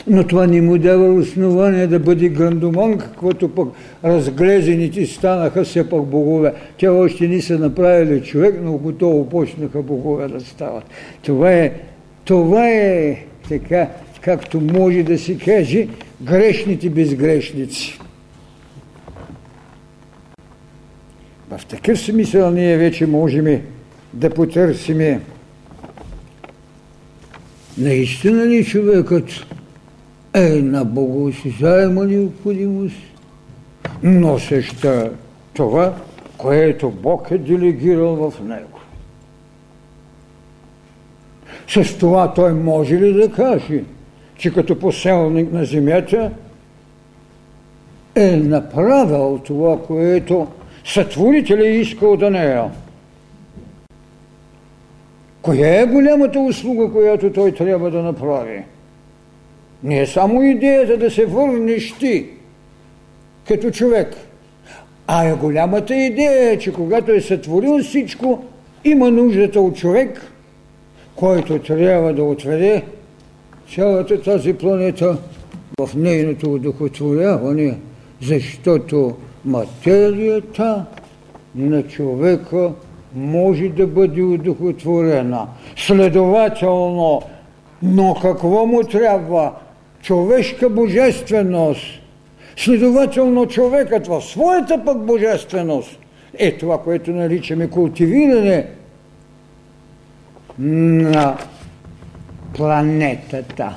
[0.07, 3.67] Но това не му дава основание да бъде грандоман, каквото пък
[4.03, 6.53] разглезените станаха все пак богове.
[6.79, 10.83] Те още не са направили човек, но готово почнаха богове да стават.
[11.21, 11.73] Това е,
[12.25, 13.17] това е
[13.49, 13.89] така
[14.21, 15.87] както може да се каже,
[16.21, 17.99] грешните безгрешници.
[21.49, 23.61] В такъв смисъл ние вече можем
[24.13, 25.21] да потърсиме
[27.77, 29.29] наистина ли човекът
[30.33, 32.95] е на богоосезаема необходимост,
[34.03, 35.11] носеща
[35.53, 35.95] това,
[36.37, 38.79] което Бог е делегирал в него.
[41.67, 43.83] С това той може ли да каже–
[44.37, 46.31] че като поселник на земята
[48.15, 50.47] е направил това, което
[50.85, 52.61] сътворителя е искал да не е.
[55.45, 58.63] Коя е голямата услуга, която той трябва да направи?
[59.83, 62.25] Не е само идеята да се върнеш ти
[63.47, 64.15] като човек,
[65.07, 68.43] а е голямата идея, че когато е сътворил всичко,
[68.83, 70.31] има нуждата от човек,
[71.15, 72.83] който трябва да отведе
[73.75, 75.17] цялата тази планета
[75.79, 77.77] в нейното удохотворяване,
[78.21, 79.15] защото
[79.45, 80.85] материята
[81.55, 82.71] на човека
[83.15, 85.47] може да бъде удохотворена.
[85.77, 87.21] Следователно,
[87.83, 89.53] но какво му трябва?
[90.01, 91.81] Човешка божественост.
[92.57, 95.99] Следователно, човекът в своята пък божественост
[96.37, 98.67] е това, което наричаме култивиране
[100.59, 101.37] на
[102.53, 103.75] планетата.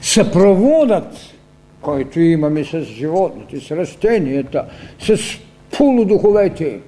[0.00, 1.16] Съпроводът,
[1.80, 4.64] който имаме с животните, с растенията,
[5.00, 5.18] с
[5.76, 6.78] полудуховете,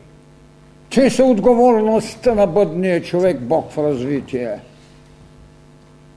[0.96, 4.58] те са отговорността на бъдния човек, Бог в развитие.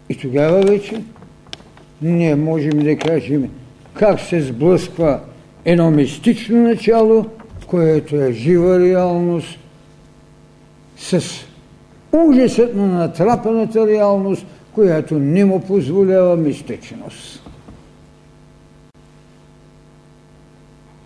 [0.09, 1.03] И тогава вече
[2.01, 3.49] ние можем да кажем
[3.93, 5.19] как се сблъсква
[5.65, 7.25] едно мистично начало,
[7.67, 9.59] което е жива реалност,
[10.97, 11.23] с
[12.11, 17.49] ужасът на натрапената реалност, която не му позволява мистичност.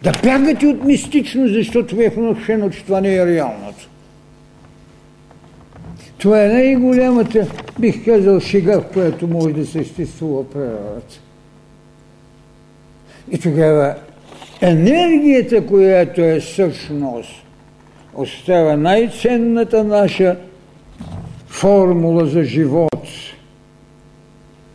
[0.03, 3.89] Да бягате от мистичност, защото ви е внушено, че това не е реалното.
[6.17, 7.47] Това е най-голямата,
[7.79, 11.19] бих казал, шега, в която може да съществува природата.
[13.31, 13.95] И тогава
[14.61, 17.31] енергията, която е същност,
[18.13, 20.37] остава най-ценната наша
[21.47, 23.07] формула за живот.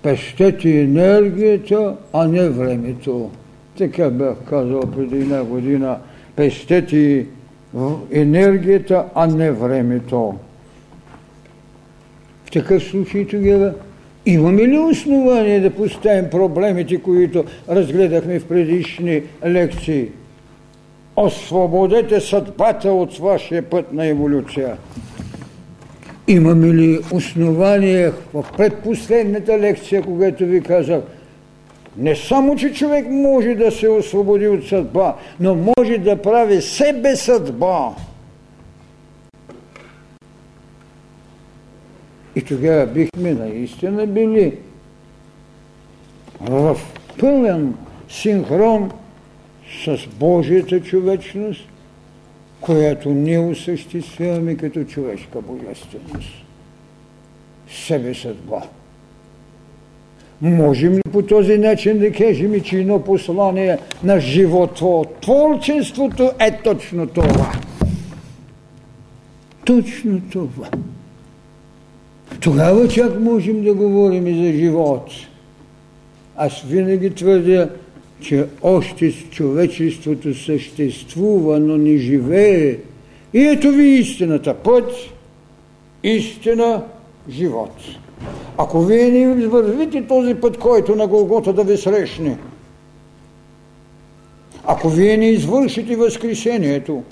[0.02, 3.30] Пестете енергията, а не времето.
[3.78, 5.98] Така бях казал преди една година.
[6.36, 7.26] Пестете
[8.12, 10.34] енергията, а не времето.
[12.44, 13.74] В такъв случай тогава
[14.26, 20.08] имаме ли основание да поставим проблемите, които разгледахме в предишни лекции?
[21.16, 24.76] Освободете съдбата от вашия път на еволюция.
[26.28, 31.00] Имаме ли основание в предпоследната лекция, когато ви казах,
[31.98, 37.16] не само, че човек може да се освободи от съдба, но може да прави себе
[37.16, 37.94] съдба.
[42.36, 44.58] И тогава бихме наистина били
[46.40, 46.76] в
[47.20, 47.74] пълен
[48.08, 48.90] синхрон
[49.84, 51.60] с Божията човечност–
[52.60, 56.44] която ние осъществяваме като човешка божественост.
[57.70, 58.62] Себе съдба.
[60.42, 67.06] Можем ли по този начин да кажем, че едно послание на живото, творчеството е точно
[67.06, 67.52] това?
[69.64, 70.68] Точно това.
[72.40, 75.10] Тогава чак можем да говорим и за живот.
[76.36, 77.70] Аз винаги твърдя,
[78.20, 82.76] че още човечеството съществува, но не живее.
[83.34, 84.54] И ето ви истината.
[84.54, 84.90] Път,
[86.02, 86.82] истина,
[87.30, 87.74] живот.
[88.58, 92.38] Ако вие не вървите този път, който на Голгота да ви срещне,
[94.70, 97.02] Ако вие не извършите възкресението,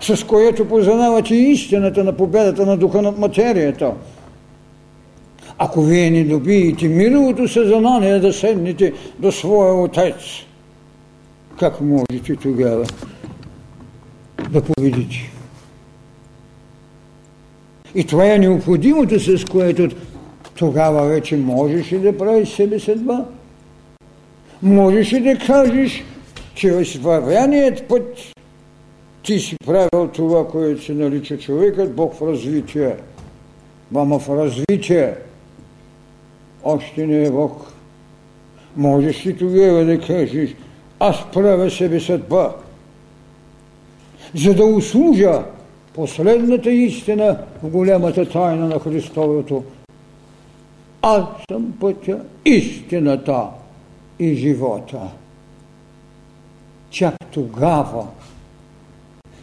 [0.00, 3.92] с което познавате истината на победата на духа над материята,
[5.58, 10.14] ако вие не добиете мировото съзнание да седнете до своя отец,
[11.58, 12.86] как можете тогава
[14.50, 15.37] да победите?
[17.94, 19.88] И това е необходимото, с което
[20.54, 23.24] тогава вече можеш ли да правиш себе съдба?
[24.62, 26.04] Можеш ли да кажеш,
[26.54, 28.16] че вървяният път
[29.22, 32.96] ти си правил това, което се нарича човекът, Бог в развитие.
[33.92, 35.14] Мама в развитие
[36.64, 37.72] още не е Бог.
[38.76, 40.54] Можеш ли тогава да кажеш,
[41.00, 42.54] аз правя себе съдба,
[44.34, 45.42] за да услужа
[45.98, 49.64] последната истина в голямата тайна на Христовото.
[51.02, 53.46] Аз съм пътя, истината
[54.18, 55.00] и живота.
[56.90, 58.06] Чак тогава,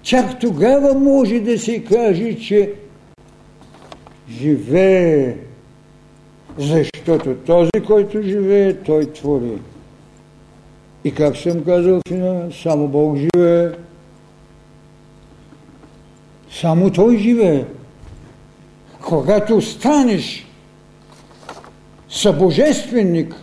[0.01, 2.73] чак тогава може да се каже, че
[4.29, 5.35] живее,
[6.57, 9.57] защото този, който живее, той твори.
[11.03, 12.01] И как съм казал,
[12.63, 13.71] само Бог живее,
[16.61, 17.65] само Той живее.
[19.01, 20.47] Когато станеш
[22.09, 23.35] събожественик,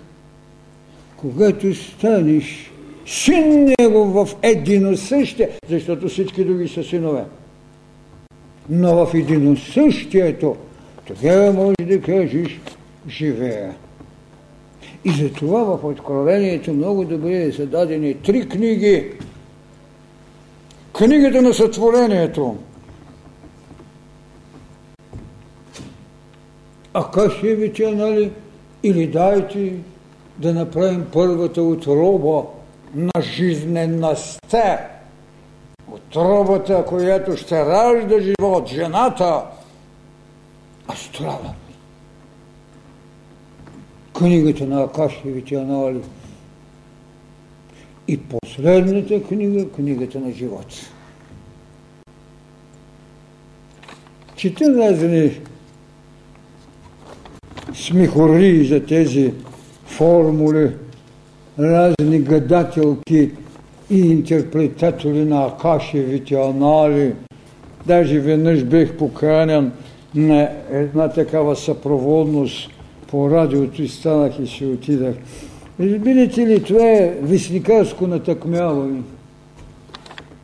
[1.17, 2.73] когато станеш
[3.07, 7.25] син Него в единосъщие, защото всички други са синове.
[8.71, 10.57] Но в единосъщието,
[11.05, 12.61] тогава може да кажеш
[13.09, 13.75] живея.
[15.05, 19.05] И затова в Откровението много добре са дадени три книги.
[20.93, 22.57] Книгата на сътворението–
[26.95, 28.33] Акашевите, нали,
[28.83, 29.75] или дайте
[30.39, 32.45] да направим първата отроба
[32.95, 34.89] на жизнеността,
[35.93, 39.43] отробата, която ще ражда живот, жената,
[40.93, 41.55] астрала.
[44.13, 46.01] Книгата на Акашевите анали.
[48.09, 50.67] И последната книга, книгата на живот.
[54.37, 55.41] Чета разни
[57.93, 59.33] смехори за тези
[59.87, 60.71] формули,
[61.59, 63.31] разни гадателки
[63.91, 67.13] и интерпретатори на Акашевите анали.
[67.87, 69.73] Даже веднъж бех поканен
[70.15, 72.71] на една такава съпроводност
[73.07, 75.15] по радиото и станах и си отидах.
[75.79, 79.01] Видите ли, това е вестникарско натъкмяване.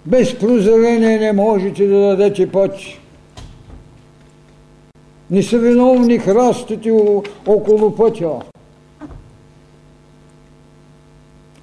[0.06, 2.72] Без прозрение не можете да дадете път.
[5.30, 6.90] Не са виновни храстите
[7.46, 8.30] около пътя.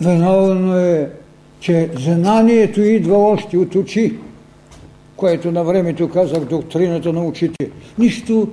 [0.02, 1.10] Виновно е,
[1.60, 4.14] че знанието идва още от очи,
[5.16, 7.70] което на времето казах доктрината на очите.
[7.98, 8.48] Нищо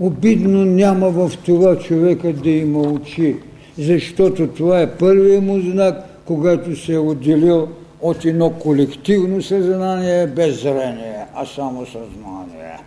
[0.00, 3.36] обидно няма в това човека да има очи,
[3.78, 7.68] защото това е първият му знак, когато се е отделил
[8.00, 12.78] от едно колективно съзнание без зрение, а само съзнание.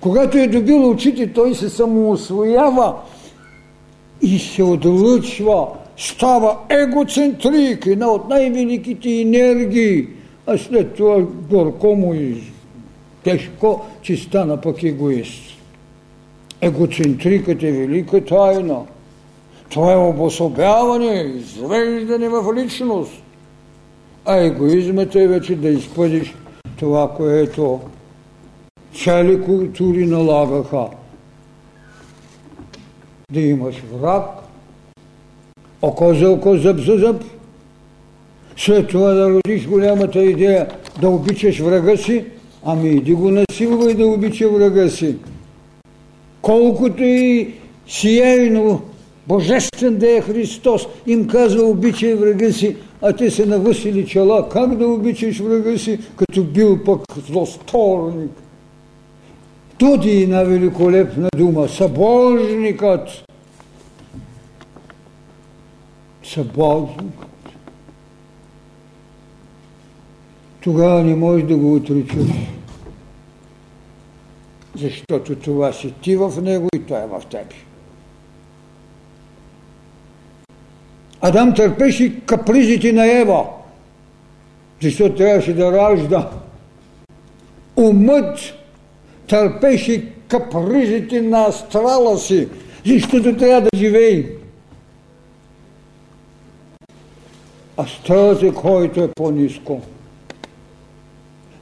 [0.00, 2.94] Когато е добил очите, той се самоосвоява
[4.22, 5.66] и се отлъчва,
[5.96, 10.08] става егоцентрик, една от най-великите енергии,
[10.46, 12.42] а след това горко му и
[13.24, 15.42] тежко, че стана пък егоист.
[16.60, 18.80] Егоцентрикът е велика тайна.
[19.70, 23.12] Това е обособяване, извеждане в личност.
[24.24, 26.34] А егоизмът е вече да изпъдиш
[26.78, 27.80] това, което
[28.94, 30.86] цели култури налагаха
[33.32, 34.24] да имаш враг,
[35.82, 37.24] око за око, зъб за зъб,
[38.56, 40.68] след това да родиш голямата идея
[41.00, 42.24] да обичаш врага си,
[42.64, 45.16] ами иди го насилвай да обича врага си.
[46.42, 47.54] Колкото и
[47.88, 48.82] сияйно
[49.26, 54.48] божествен да е Христос, им казва обичай врага си, а те се навъсили чела.
[54.48, 58.41] Как да обичаш врага си, като бил пък злосторник?
[59.82, 61.68] Туди една великолепна дума.
[61.68, 63.08] Събожникът.
[66.24, 67.28] Събожникът.
[70.60, 72.26] Тогава не можеш да го отричаш.
[74.76, 77.54] Защото това си ти в него и той е в тебе.
[81.20, 83.44] Адам търпеше капризите на Ева,
[84.82, 86.30] защото трябваше да ражда.
[87.76, 88.61] Умът
[89.32, 92.48] търпеше капризите на астрала си,
[92.86, 94.24] защото трябва да живее.
[97.76, 99.80] а с този, който е по-низко.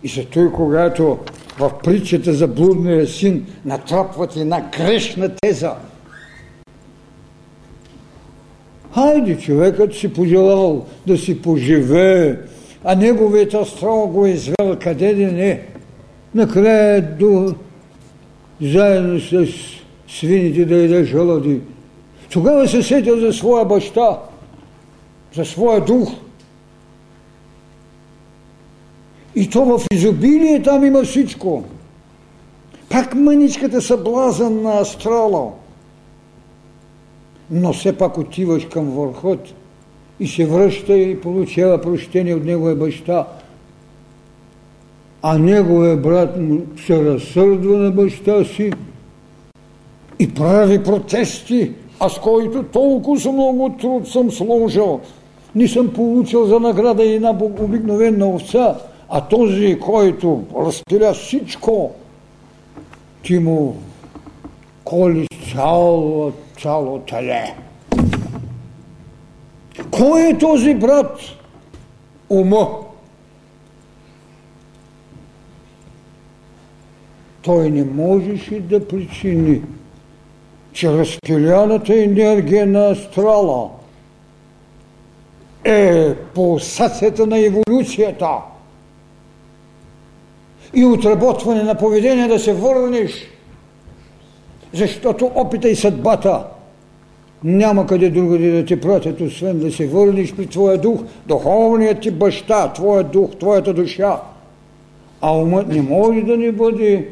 [0.03, 1.19] И за той, когато
[1.59, 5.75] в притчата за блудния син натрапват една грешна теза,
[8.95, 12.37] Хайде, човекът си пожелал да си поживее,
[12.85, 15.67] а неговият астрал го е извел къде да не.
[16.35, 17.55] Накрая до
[18.61, 19.47] заедно с
[20.09, 21.61] свините да яде жълъди.
[22.33, 24.19] Тогава се сетил за своя баща,
[25.35, 26.13] за своя дух.
[29.35, 31.65] И то в изобилие там има всичко.
[32.89, 35.53] Пак мъничката съблазън на астрала.
[37.51, 39.55] Но все пак отиваш към върхот
[40.21, 43.27] и се връща и получава прощение от неговия баща.
[45.23, 48.73] А неговия брат му се разсърдва на баща си
[50.19, 55.01] и прави протести, аз който толкова много труд съм сложил,
[55.55, 58.77] не съм получил за награда и една обикновена овца,
[59.09, 61.91] а този, който разпиля всичко,
[63.23, 63.77] ти му
[64.85, 67.55] коли цяло, цяло теле.
[69.91, 71.19] Кой е този брат?
[72.29, 72.69] Ума.
[77.43, 79.63] Той не можеше да причини
[80.73, 83.71] че разпиляната енергия на астрала
[85.65, 88.29] е пулсацията на еволюцията
[90.75, 93.13] и отработване на поведение да се върнеш,
[94.73, 96.45] защото опита и съдбата
[97.45, 102.11] няма къде другаде да те пратят, освен да се върнеш при твоя дух, духовният ти
[102.11, 104.21] баща, твоя дух, твоята душа.
[105.21, 107.09] А умът не може да не бъде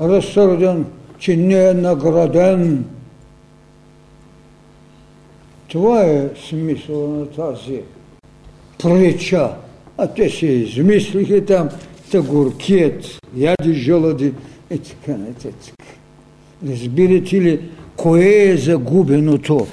[0.00, 0.86] разсърден,
[1.18, 2.84] че не е награден
[5.70, 7.80] това е смисъл на тази
[8.82, 9.50] прича.
[9.98, 11.68] А те се измислиха там,
[12.12, 14.32] та горкият, яди жълъди
[14.70, 15.74] и така нататък.
[16.68, 17.60] Разбирате ли,
[17.96, 19.66] кое е загубеното?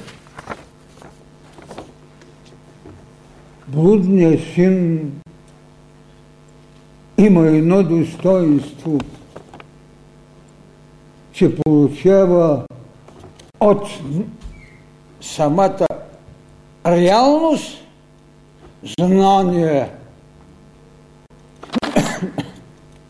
[3.67, 5.11] Блудният син
[7.17, 8.99] има едно достоинство,
[11.37, 12.65] че получава
[13.59, 13.87] от
[15.21, 15.85] самата
[16.85, 17.77] реалност,
[18.99, 19.89] знание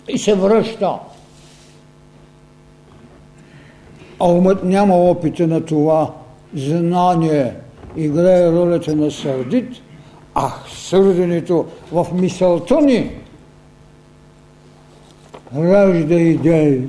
[0.09, 0.99] и се връща.
[4.19, 6.13] А умът няма опита на това
[6.55, 7.53] знание.
[7.95, 9.69] Играе ролята на сърдит,
[10.35, 13.11] а сърденето в мисълта ни
[15.55, 16.87] ражда идеи.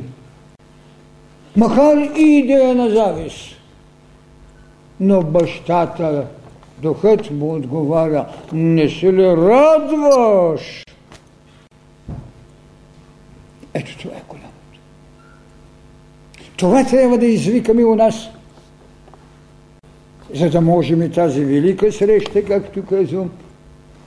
[1.58, 3.58] Макар и идея на завист
[5.00, 6.26] но бащата,
[6.82, 10.84] духът му отговаря, не се ли радваш?
[13.74, 14.80] Ето това е голямото.
[16.56, 18.28] Това трябва да извикаме у нас,
[20.34, 23.30] за да можем и тази велика среща, както казвам,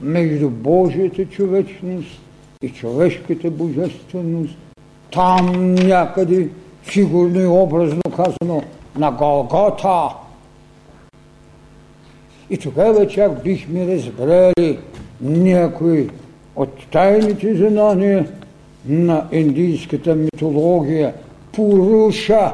[0.00, 2.20] между Божията човечност
[2.62, 4.56] и човешката божественост,
[5.12, 6.48] там някъде,
[6.82, 8.62] фигурно и образно казано,
[8.98, 10.08] на Голгота,
[12.50, 14.78] и тогава чак бихме разбрали
[15.20, 16.10] някои
[16.56, 18.26] от тайните знания
[18.86, 21.14] на индийската митология.
[21.52, 22.52] Пуруша,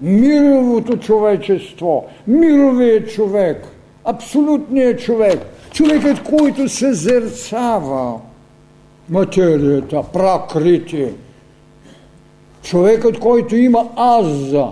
[0.00, 3.66] мировото човечество, мировият човек,
[4.04, 5.40] абсолютният човек,
[5.72, 8.14] човекът, който съзерцава
[9.10, 11.06] материята, пракрити,
[12.66, 14.66] човекът, който има аза,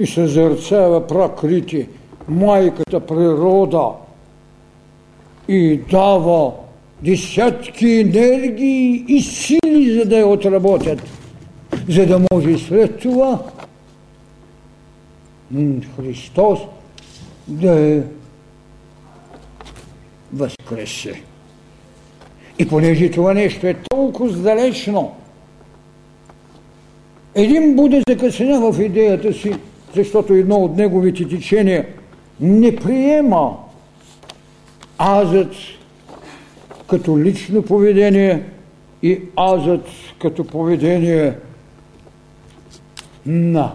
[0.00, 1.88] и съзерцава пракрити,
[2.28, 3.88] майката природа
[5.48, 6.52] и дава
[7.02, 11.02] десятки енергии и сили, за да я отработят,
[11.88, 13.38] за да може след това
[15.96, 16.58] Христос
[17.48, 18.00] да е
[20.32, 21.22] възкресе.
[22.58, 25.12] И понеже това нещо е толкова далечно,
[27.34, 29.52] един Буда закъсня в идеята си,
[29.94, 31.86] защото едно от неговите течения
[32.40, 33.56] не приема
[34.98, 35.54] азът
[36.90, 38.42] като лично поведение
[39.02, 39.86] и азът
[40.20, 41.34] като поведение
[43.26, 43.72] на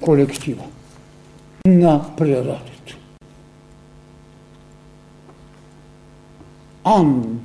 [0.00, 0.64] колектива,
[1.66, 2.70] на природата.
[6.84, 7.40] Ан.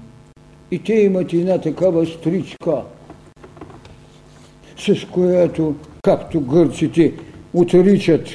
[0.72, 2.82] И те имат една такава стричка,
[4.78, 7.14] с която както гърците
[7.54, 8.28] отричат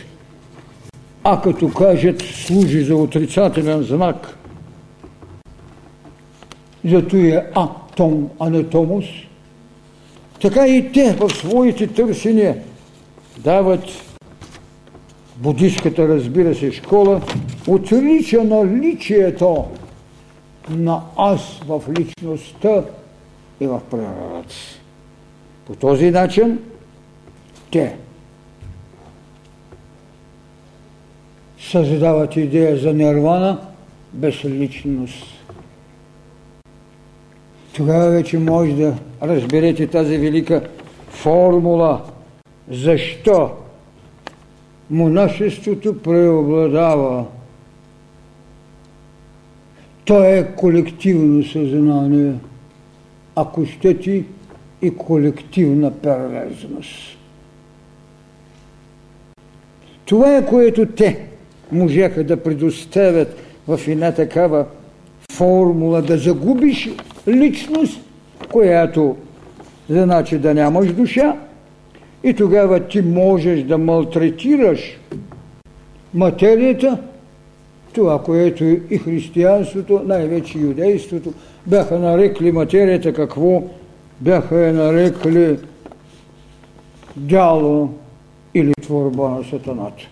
[1.24, 4.38] А като кажат служи за отрицателен знак,
[6.84, 9.04] зато е атом, а не томус,
[10.40, 12.56] така и те в своите търсения
[13.38, 13.84] дават
[15.36, 17.20] буддийската, разбира се, школа,
[17.66, 19.64] отрича наличието
[20.70, 22.84] на аз в личността
[23.60, 24.79] и в природата.
[25.70, 26.58] По този начин
[27.72, 27.96] те
[31.58, 33.60] създават идея за нирвана
[34.12, 35.24] без личност.
[37.76, 40.68] Тогава вече може да разберете тази велика
[41.08, 42.02] формула
[42.70, 43.50] защо
[44.90, 47.26] монашеството преобладава.
[50.04, 52.34] То е колективно съзнание,
[53.36, 54.24] ако щете
[54.82, 57.18] и колективна перверзност.
[60.04, 61.26] Това е което те
[61.72, 63.36] можеха да предоставят
[63.68, 64.66] в една такава
[65.32, 66.90] формула да загубиш
[67.28, 68.00] личност,
[68.52, 69.16] която
[69.88, 71.36] значи да нямаш душа
[72.24, 74.98] и тогава ти можеш да малтретираш
[76.14, 76.98] материята,
[77.92, 81.32] това, което и християнството, най-вече юдейството,
[81.66, 83.62] бяха нарекли материята какво?
[84.20, 85.58] Бяха я нарекли
[87.16, 87.94] дяло
[88.54, 90.02] или творба на сатаната.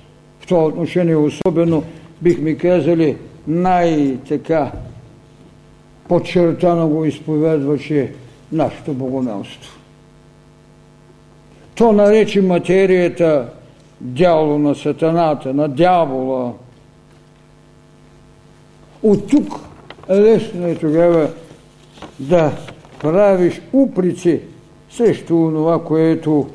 [0.40, 1.82] В това отношение особено
[2.22, 4.72] бихме казали най-така
[6.09, 8.12] подчертано го изповядваше
[8.52, 9.78] нашето богомелство.
[11.74, 13.48] То нарече материята
[14.00, 16.52] дяло на сатаната, на дявола.
[19.02, 19.61] От тук
[20.11, 21.30] лесно е тогава
[22.18, 22.52] да
[23.01, 24.40] правиш уприци
[24.90, 26.49] срещу това, което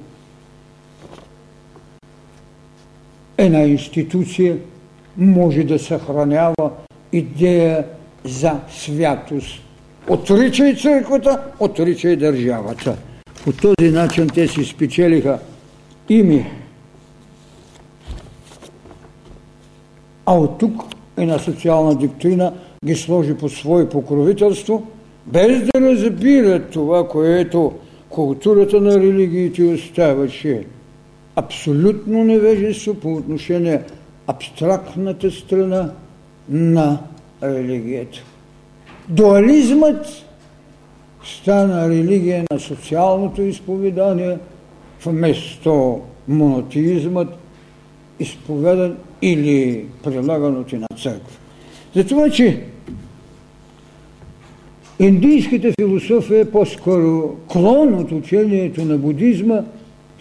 [3.38, 4.58] една институция
[5.18, 6.72] може да съхранява
[7.12, 7.86] идея
[8.26, 9.62] за святост.
[10.10, 12.98] Отричай църквата, отричай държавата.
[13.44, 15.40] По този начин те си спечелиха
[16.10, 16.52] име.
[20.26, 20.84] А от тук
[21.18, 22.54] една социална доктрина
[22.86, 24.88] ги сложи под свое покровителство,
[25.28, 27.74] без да разбират това, което
[28.10, 30.64] културата на религиите оставаше
[31.36, 33.82] абсолютно невежество по отношение
[34.28, 35.92] абстрактната страна
[36.50, 37.00] на
[37.44, 38.20] религията.
[39.10, 40.06] Дуализмът
[41.24, 44.38] стана религия на социалното изповедание,
[45.06, 47.30] вместо монотеизмът,
[48.20, 51.38] изповедан или прилаган от една църква.
[51.96, 52.64] Затова, че
[55.04, 59.60] индийската философия е по-скоро клон от учението на будизма,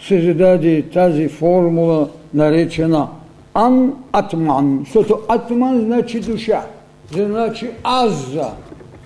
[0.07, 3.07] се зададе тази формула, наречена
[3.53, 6.65] Ан-Атман, защото Атман значи душа,
[7.11, 8.49] значи аза.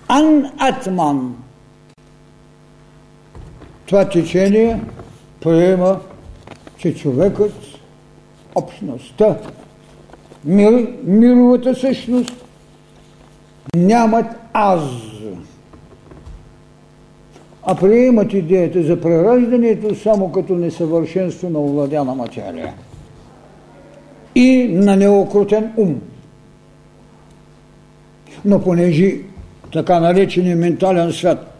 [0.08, 1.32] Ан-Атман–
[3.88, 4.80] това течение
[5.40, 6.00] приема,
[6.78, 7.52] че човекът,
[8.54, 9.36] общността,
[10.44, 12.44] мир, мировата същност
[13.76, 14.82] нямат аз.
[17.70, 22.74] А приемат идеята за прераждането само като несъвършенство на овладяна материя
[24.34, 26.00] и на неокрутен ум.
[28.44, 29.16] Но понеже
[29.72, 31.54] така наречения ментален свят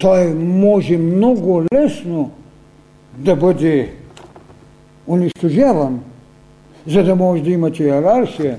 [0.00, 2.30] той може много лесно
[3.18, 3.92] да бъде
[5.06, 6.00] унищожаван,
[6.86, 8.58] за да може да имат иерархия.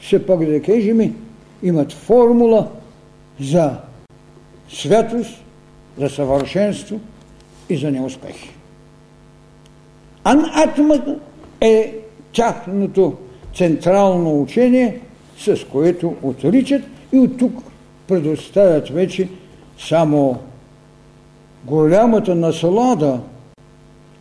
[0.00, 1.14] Все пак да кажем,
[1.62, 2.68] имат формула
[3.40, 3.76] за
[4.68, 5.41] святост,
[5.98, 7.00] за съвършенство
[7.68, 8.50] и за неуспехи.
[10.24, 11.02] Анатомът
[11.60, 11.94] е
[12.32, 13.16] тяхното
[13.54, 15.00] централно учение,
[15.38, 16.82] с което отричат
[17.12, 17.62] и от тук
[18.08, 19.28] предоставят вече
[19.78, 20.38] само
[21.64, 23.20] голямата наслада,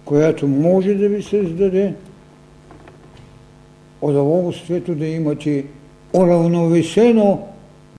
[0.05, 1.93] която може да ви създаде
[4.01, 5.65] удоволствието да имате
[6.13, 7.47] уравновесено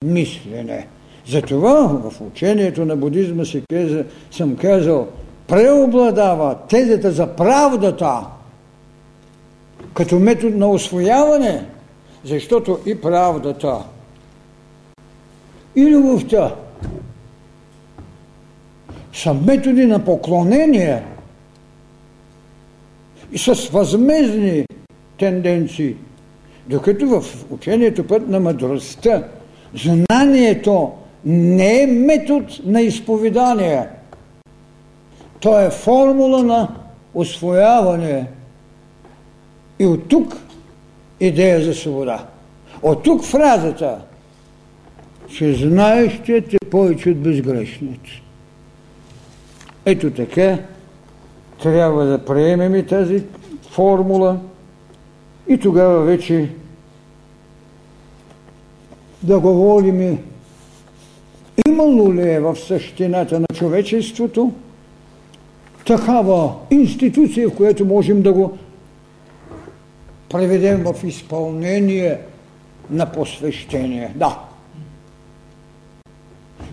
[0.04, 0.86] мислене.
[1.28, 5.08] Затова в учението на будизма си каза, съм казал,
[5.46, 8.26] преобладава тезата за правдата
[9.94, 11.66] като метод на освояване,
[12.24, 13.78] защото и правдата,
[15.76, 16.54] и любовта,
[19.12, 21.02] са методи на поклонение
[23.32, 24.64] и с възмезни
[25.18, 25.96] тенденции.
[26.66, 29.24] Докато в учението път на мъдростта
[29.74, 30.92] знанието
[31.24, 33.88] не е метод на изповедание.
[35.40, 36.68] То е формула на
[37.14, 38.26] освояване.
[39.78, 40.36] И от тук
[41.20, 42.26] идея за свобода.
[42.82, 43.98] От тук фразата,
[45.36, 48.22] че знаеш, че те повече от безгрешните.
[49.84, 50.58] Ето така
[51.62, 53.22] трябва да приемем и тази
[53.70, 54.40] формула
[55.48, 56.50] и тогава вече
[59.22, 60.18] да говорим
[61.68, 64.52] имало ли е в същината на човечеството
[65.86, 68.58] такава институция, в която можем да го
[70.28, 72.18] преведем в изпълнение
[72.90, 74.12] на посвещение.
[74.16, 74.38] Да.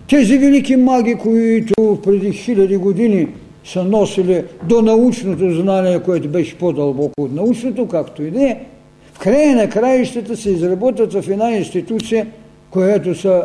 [0.08, 3.28] Тези велики маги, които преди хиляди години
[3.64, 8.66] са носили до научното знание, което беше по-дълбоко от научното, както и не,
[9.12, 12.26] в края на краищата се изработят в една институция,
[12.70, 13.44] която са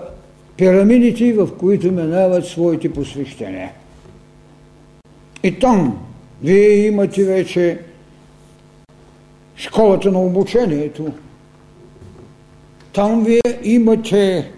[0.58, 3.72] пирамидите, в които минават своите посвещения.
[5.43, 5.97] И там
[6.43, 7.80] вие имате вече
[9.56, 11.12] школата на обучението.
[12.93, 14.51] Там вие имате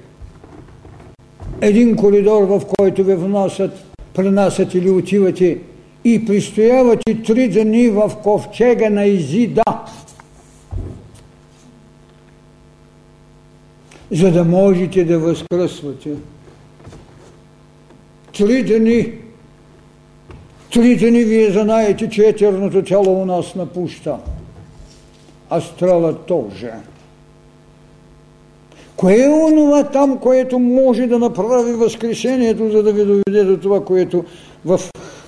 [1.61, 5.57] един коридор, в който ви внасят, пренасят или отивате
[6.03, 9.63] и пристоявате три дни в ковчега на Изида,
[14.11, 16.09] за да можете да възкръсвате.
[18.37, 19.13] Три дни
[20.73, 24.15] Три дни вие знаете, че етерното тяло у нас напуща.
[25.51, 26.71] Астралът тоже.
[28.95, 33.85] Кое е онова там, което може да направи възкресението, за да ви доведе до това,
[33.85, 34.25] което
[34.65, 34.79] в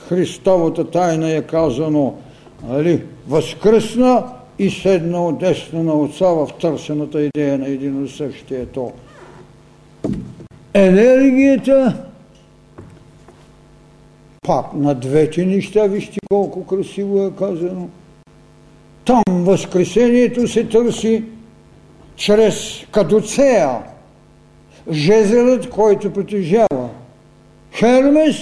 [0.10, 2.14] Христовата тайна е казано,
[2.70, 4.24] али, възкръсна
[4.60, 8.92] и седна от десна на Отца в търсената идея на един и същия то.
[10.74, 12.04] Енергията
[14.42, 17.90] пак на двете неща, вижте колко красиво е казано.
[19.06, 21.24] Там възкресението се търси
[22.16, 23.80] чрез кадуцея,
[24.92, 26.90] жезелът, който притежава
[27.74, 28.36] Хермес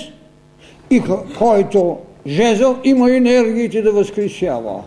[0.89, 1.03] и
[1.37, 1.97] който
[2.27, 4.83] жезъл има енергиите да възкресява.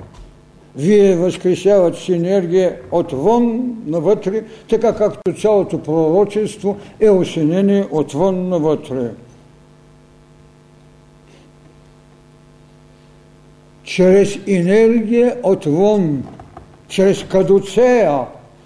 [0.77, 9.11] Вие възкресявате с енергия отвън навътре, така както цялото пророчество е осенение отвън навътре.
[13.91, 16.25] чрез енергия отвън,
[16.89, 18.21] чрез кадуцея,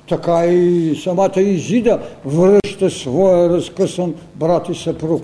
[0.09, 5.22] така и самата Изида връща своя разкъсан брат и съпруг.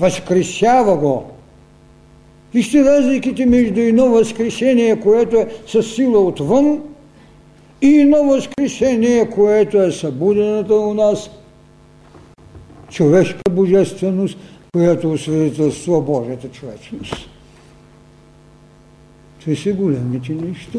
[0.00, 1.30] Възкресява го.
[2.56, 6.80] Вижте разликите между едно възкресение, което е със сила отвън,
[7.82, 11.30] и едно възкресение, което е събудената у нас
[12.90, 14.38] човешка божественост,
[14.72, 17.30] която освидетелства Божията човечност.
[19.40, 20.78] Това са големите неща.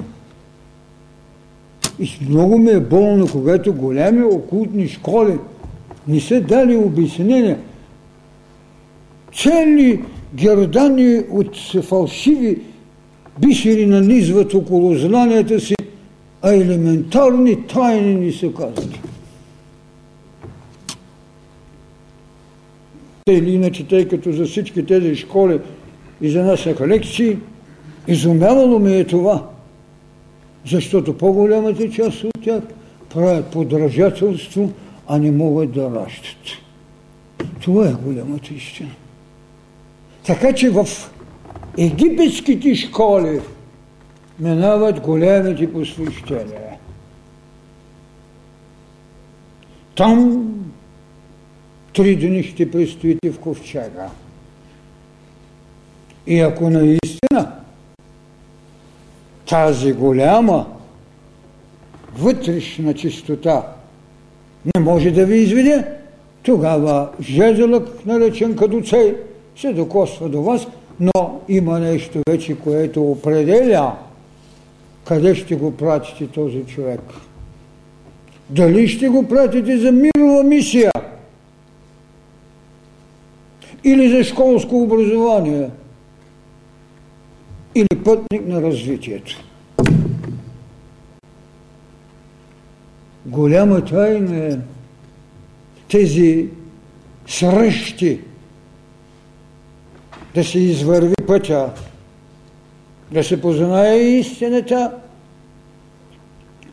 [2.00, 5.40] И много ме е болно, когато голями окултни школи
[6.08, 7.60] не са дали обяснения.
[9.34, 10.04] Цели
[10.36, 12.62] гердани от фалшиви
[13.40, 15.76] бисери нанизват около знанията си,
[16.42, 19.00] а елементарни тайни ни се казват.
[23.26, 25.60] Те или иначе, тъй като за всички тези школи
[26.22, 27.38] и за нас са лекции,
[28.08, 29.50] Изумявало ми е това,
[30.66, 32.64] защото по-голямата част от тях
[33.14, 34.72] правят подражателство,
[35.08, 36.38] а не могат да ращат.
[37.62, 38.90] Това е голямата истина.
[40.28, 40.88] Така че в
[41.78, 43.42] египетските школи
[44.40, 46.78] минават големите посвещения.
[49.96, 50.48] Там
[51.94, 54.10] три дни ще престоите в ковчега.
[56.28, 57.52] И ако наистина
[59.50, 60.66] тази голяма
[62.18, 63.68] вътрешна чистота
[64.76, 65.88] не може да ви изведе,
[66.44, 69.16] тогава жезълък, наречен кадуцей,
[69.58, 70.68] се докосва до вас,
[71.00, 73.96] но има нещо вече, което определя
[75.06, 77.02] къде ще го пратите този човек.
[78.50, 80.92] Дали ще го пратите за мирова мисия
[83.84, 85.70] или за школско образование–
[87.78, 89.44] или пътник на развитието.
[93.26, 94.58] Голяма тайна е
[95.88, 96.50] тези
[97.28, 98.20] срещи
[100.38, 101.70] да се извърви пътя,
[103.12, 104.92] да се познае истината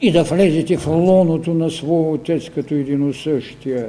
[0.00, 3.88] и да влезете в лоното на своя отец като единосъщия.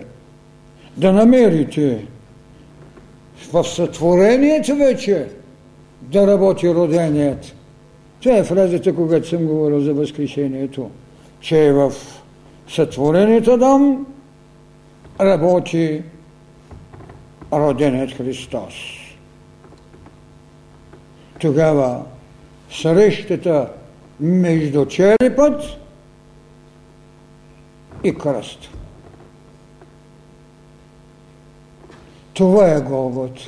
[0.98, 2.06] Да намерите
[3.54, 5.28] в сътворението вече
[6.02, 7.56] да работи роденият.
[8.22, 10.90] Това е фразата, когато съм говорил за възкресението.
[11.40, 11.94] че в
[12.70, 14.06] сътворението Адам
[15.20, 16.02] работи
[17.54, 19.05] роденец Христос.
[21.40, 22.04] Тогава
[22.72, 23.70] срещата
[24.20, 25.64] между черепът
[28.04, 28.70] и кръст.
[32.34, 33.40] Това е Голгот.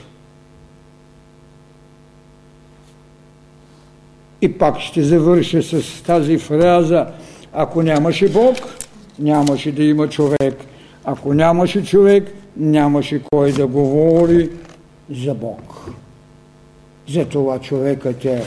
[4.41, 7.07] И пак ще завърша с тази фраза.
[7.53, 8.55] Ако нямаше Бог,
[9.19, 10.65] нямаше да има човек.
[11.05, 14.49] Ако нямаше човек, нямаше кой да говори
[15.09, 15.89] за Бог.
[17.09, 18.43] Затова човекът е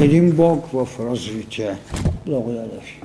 [0.00, 1.76] един Бог в развитие.
[2.26, 3.01] Благодаря ви.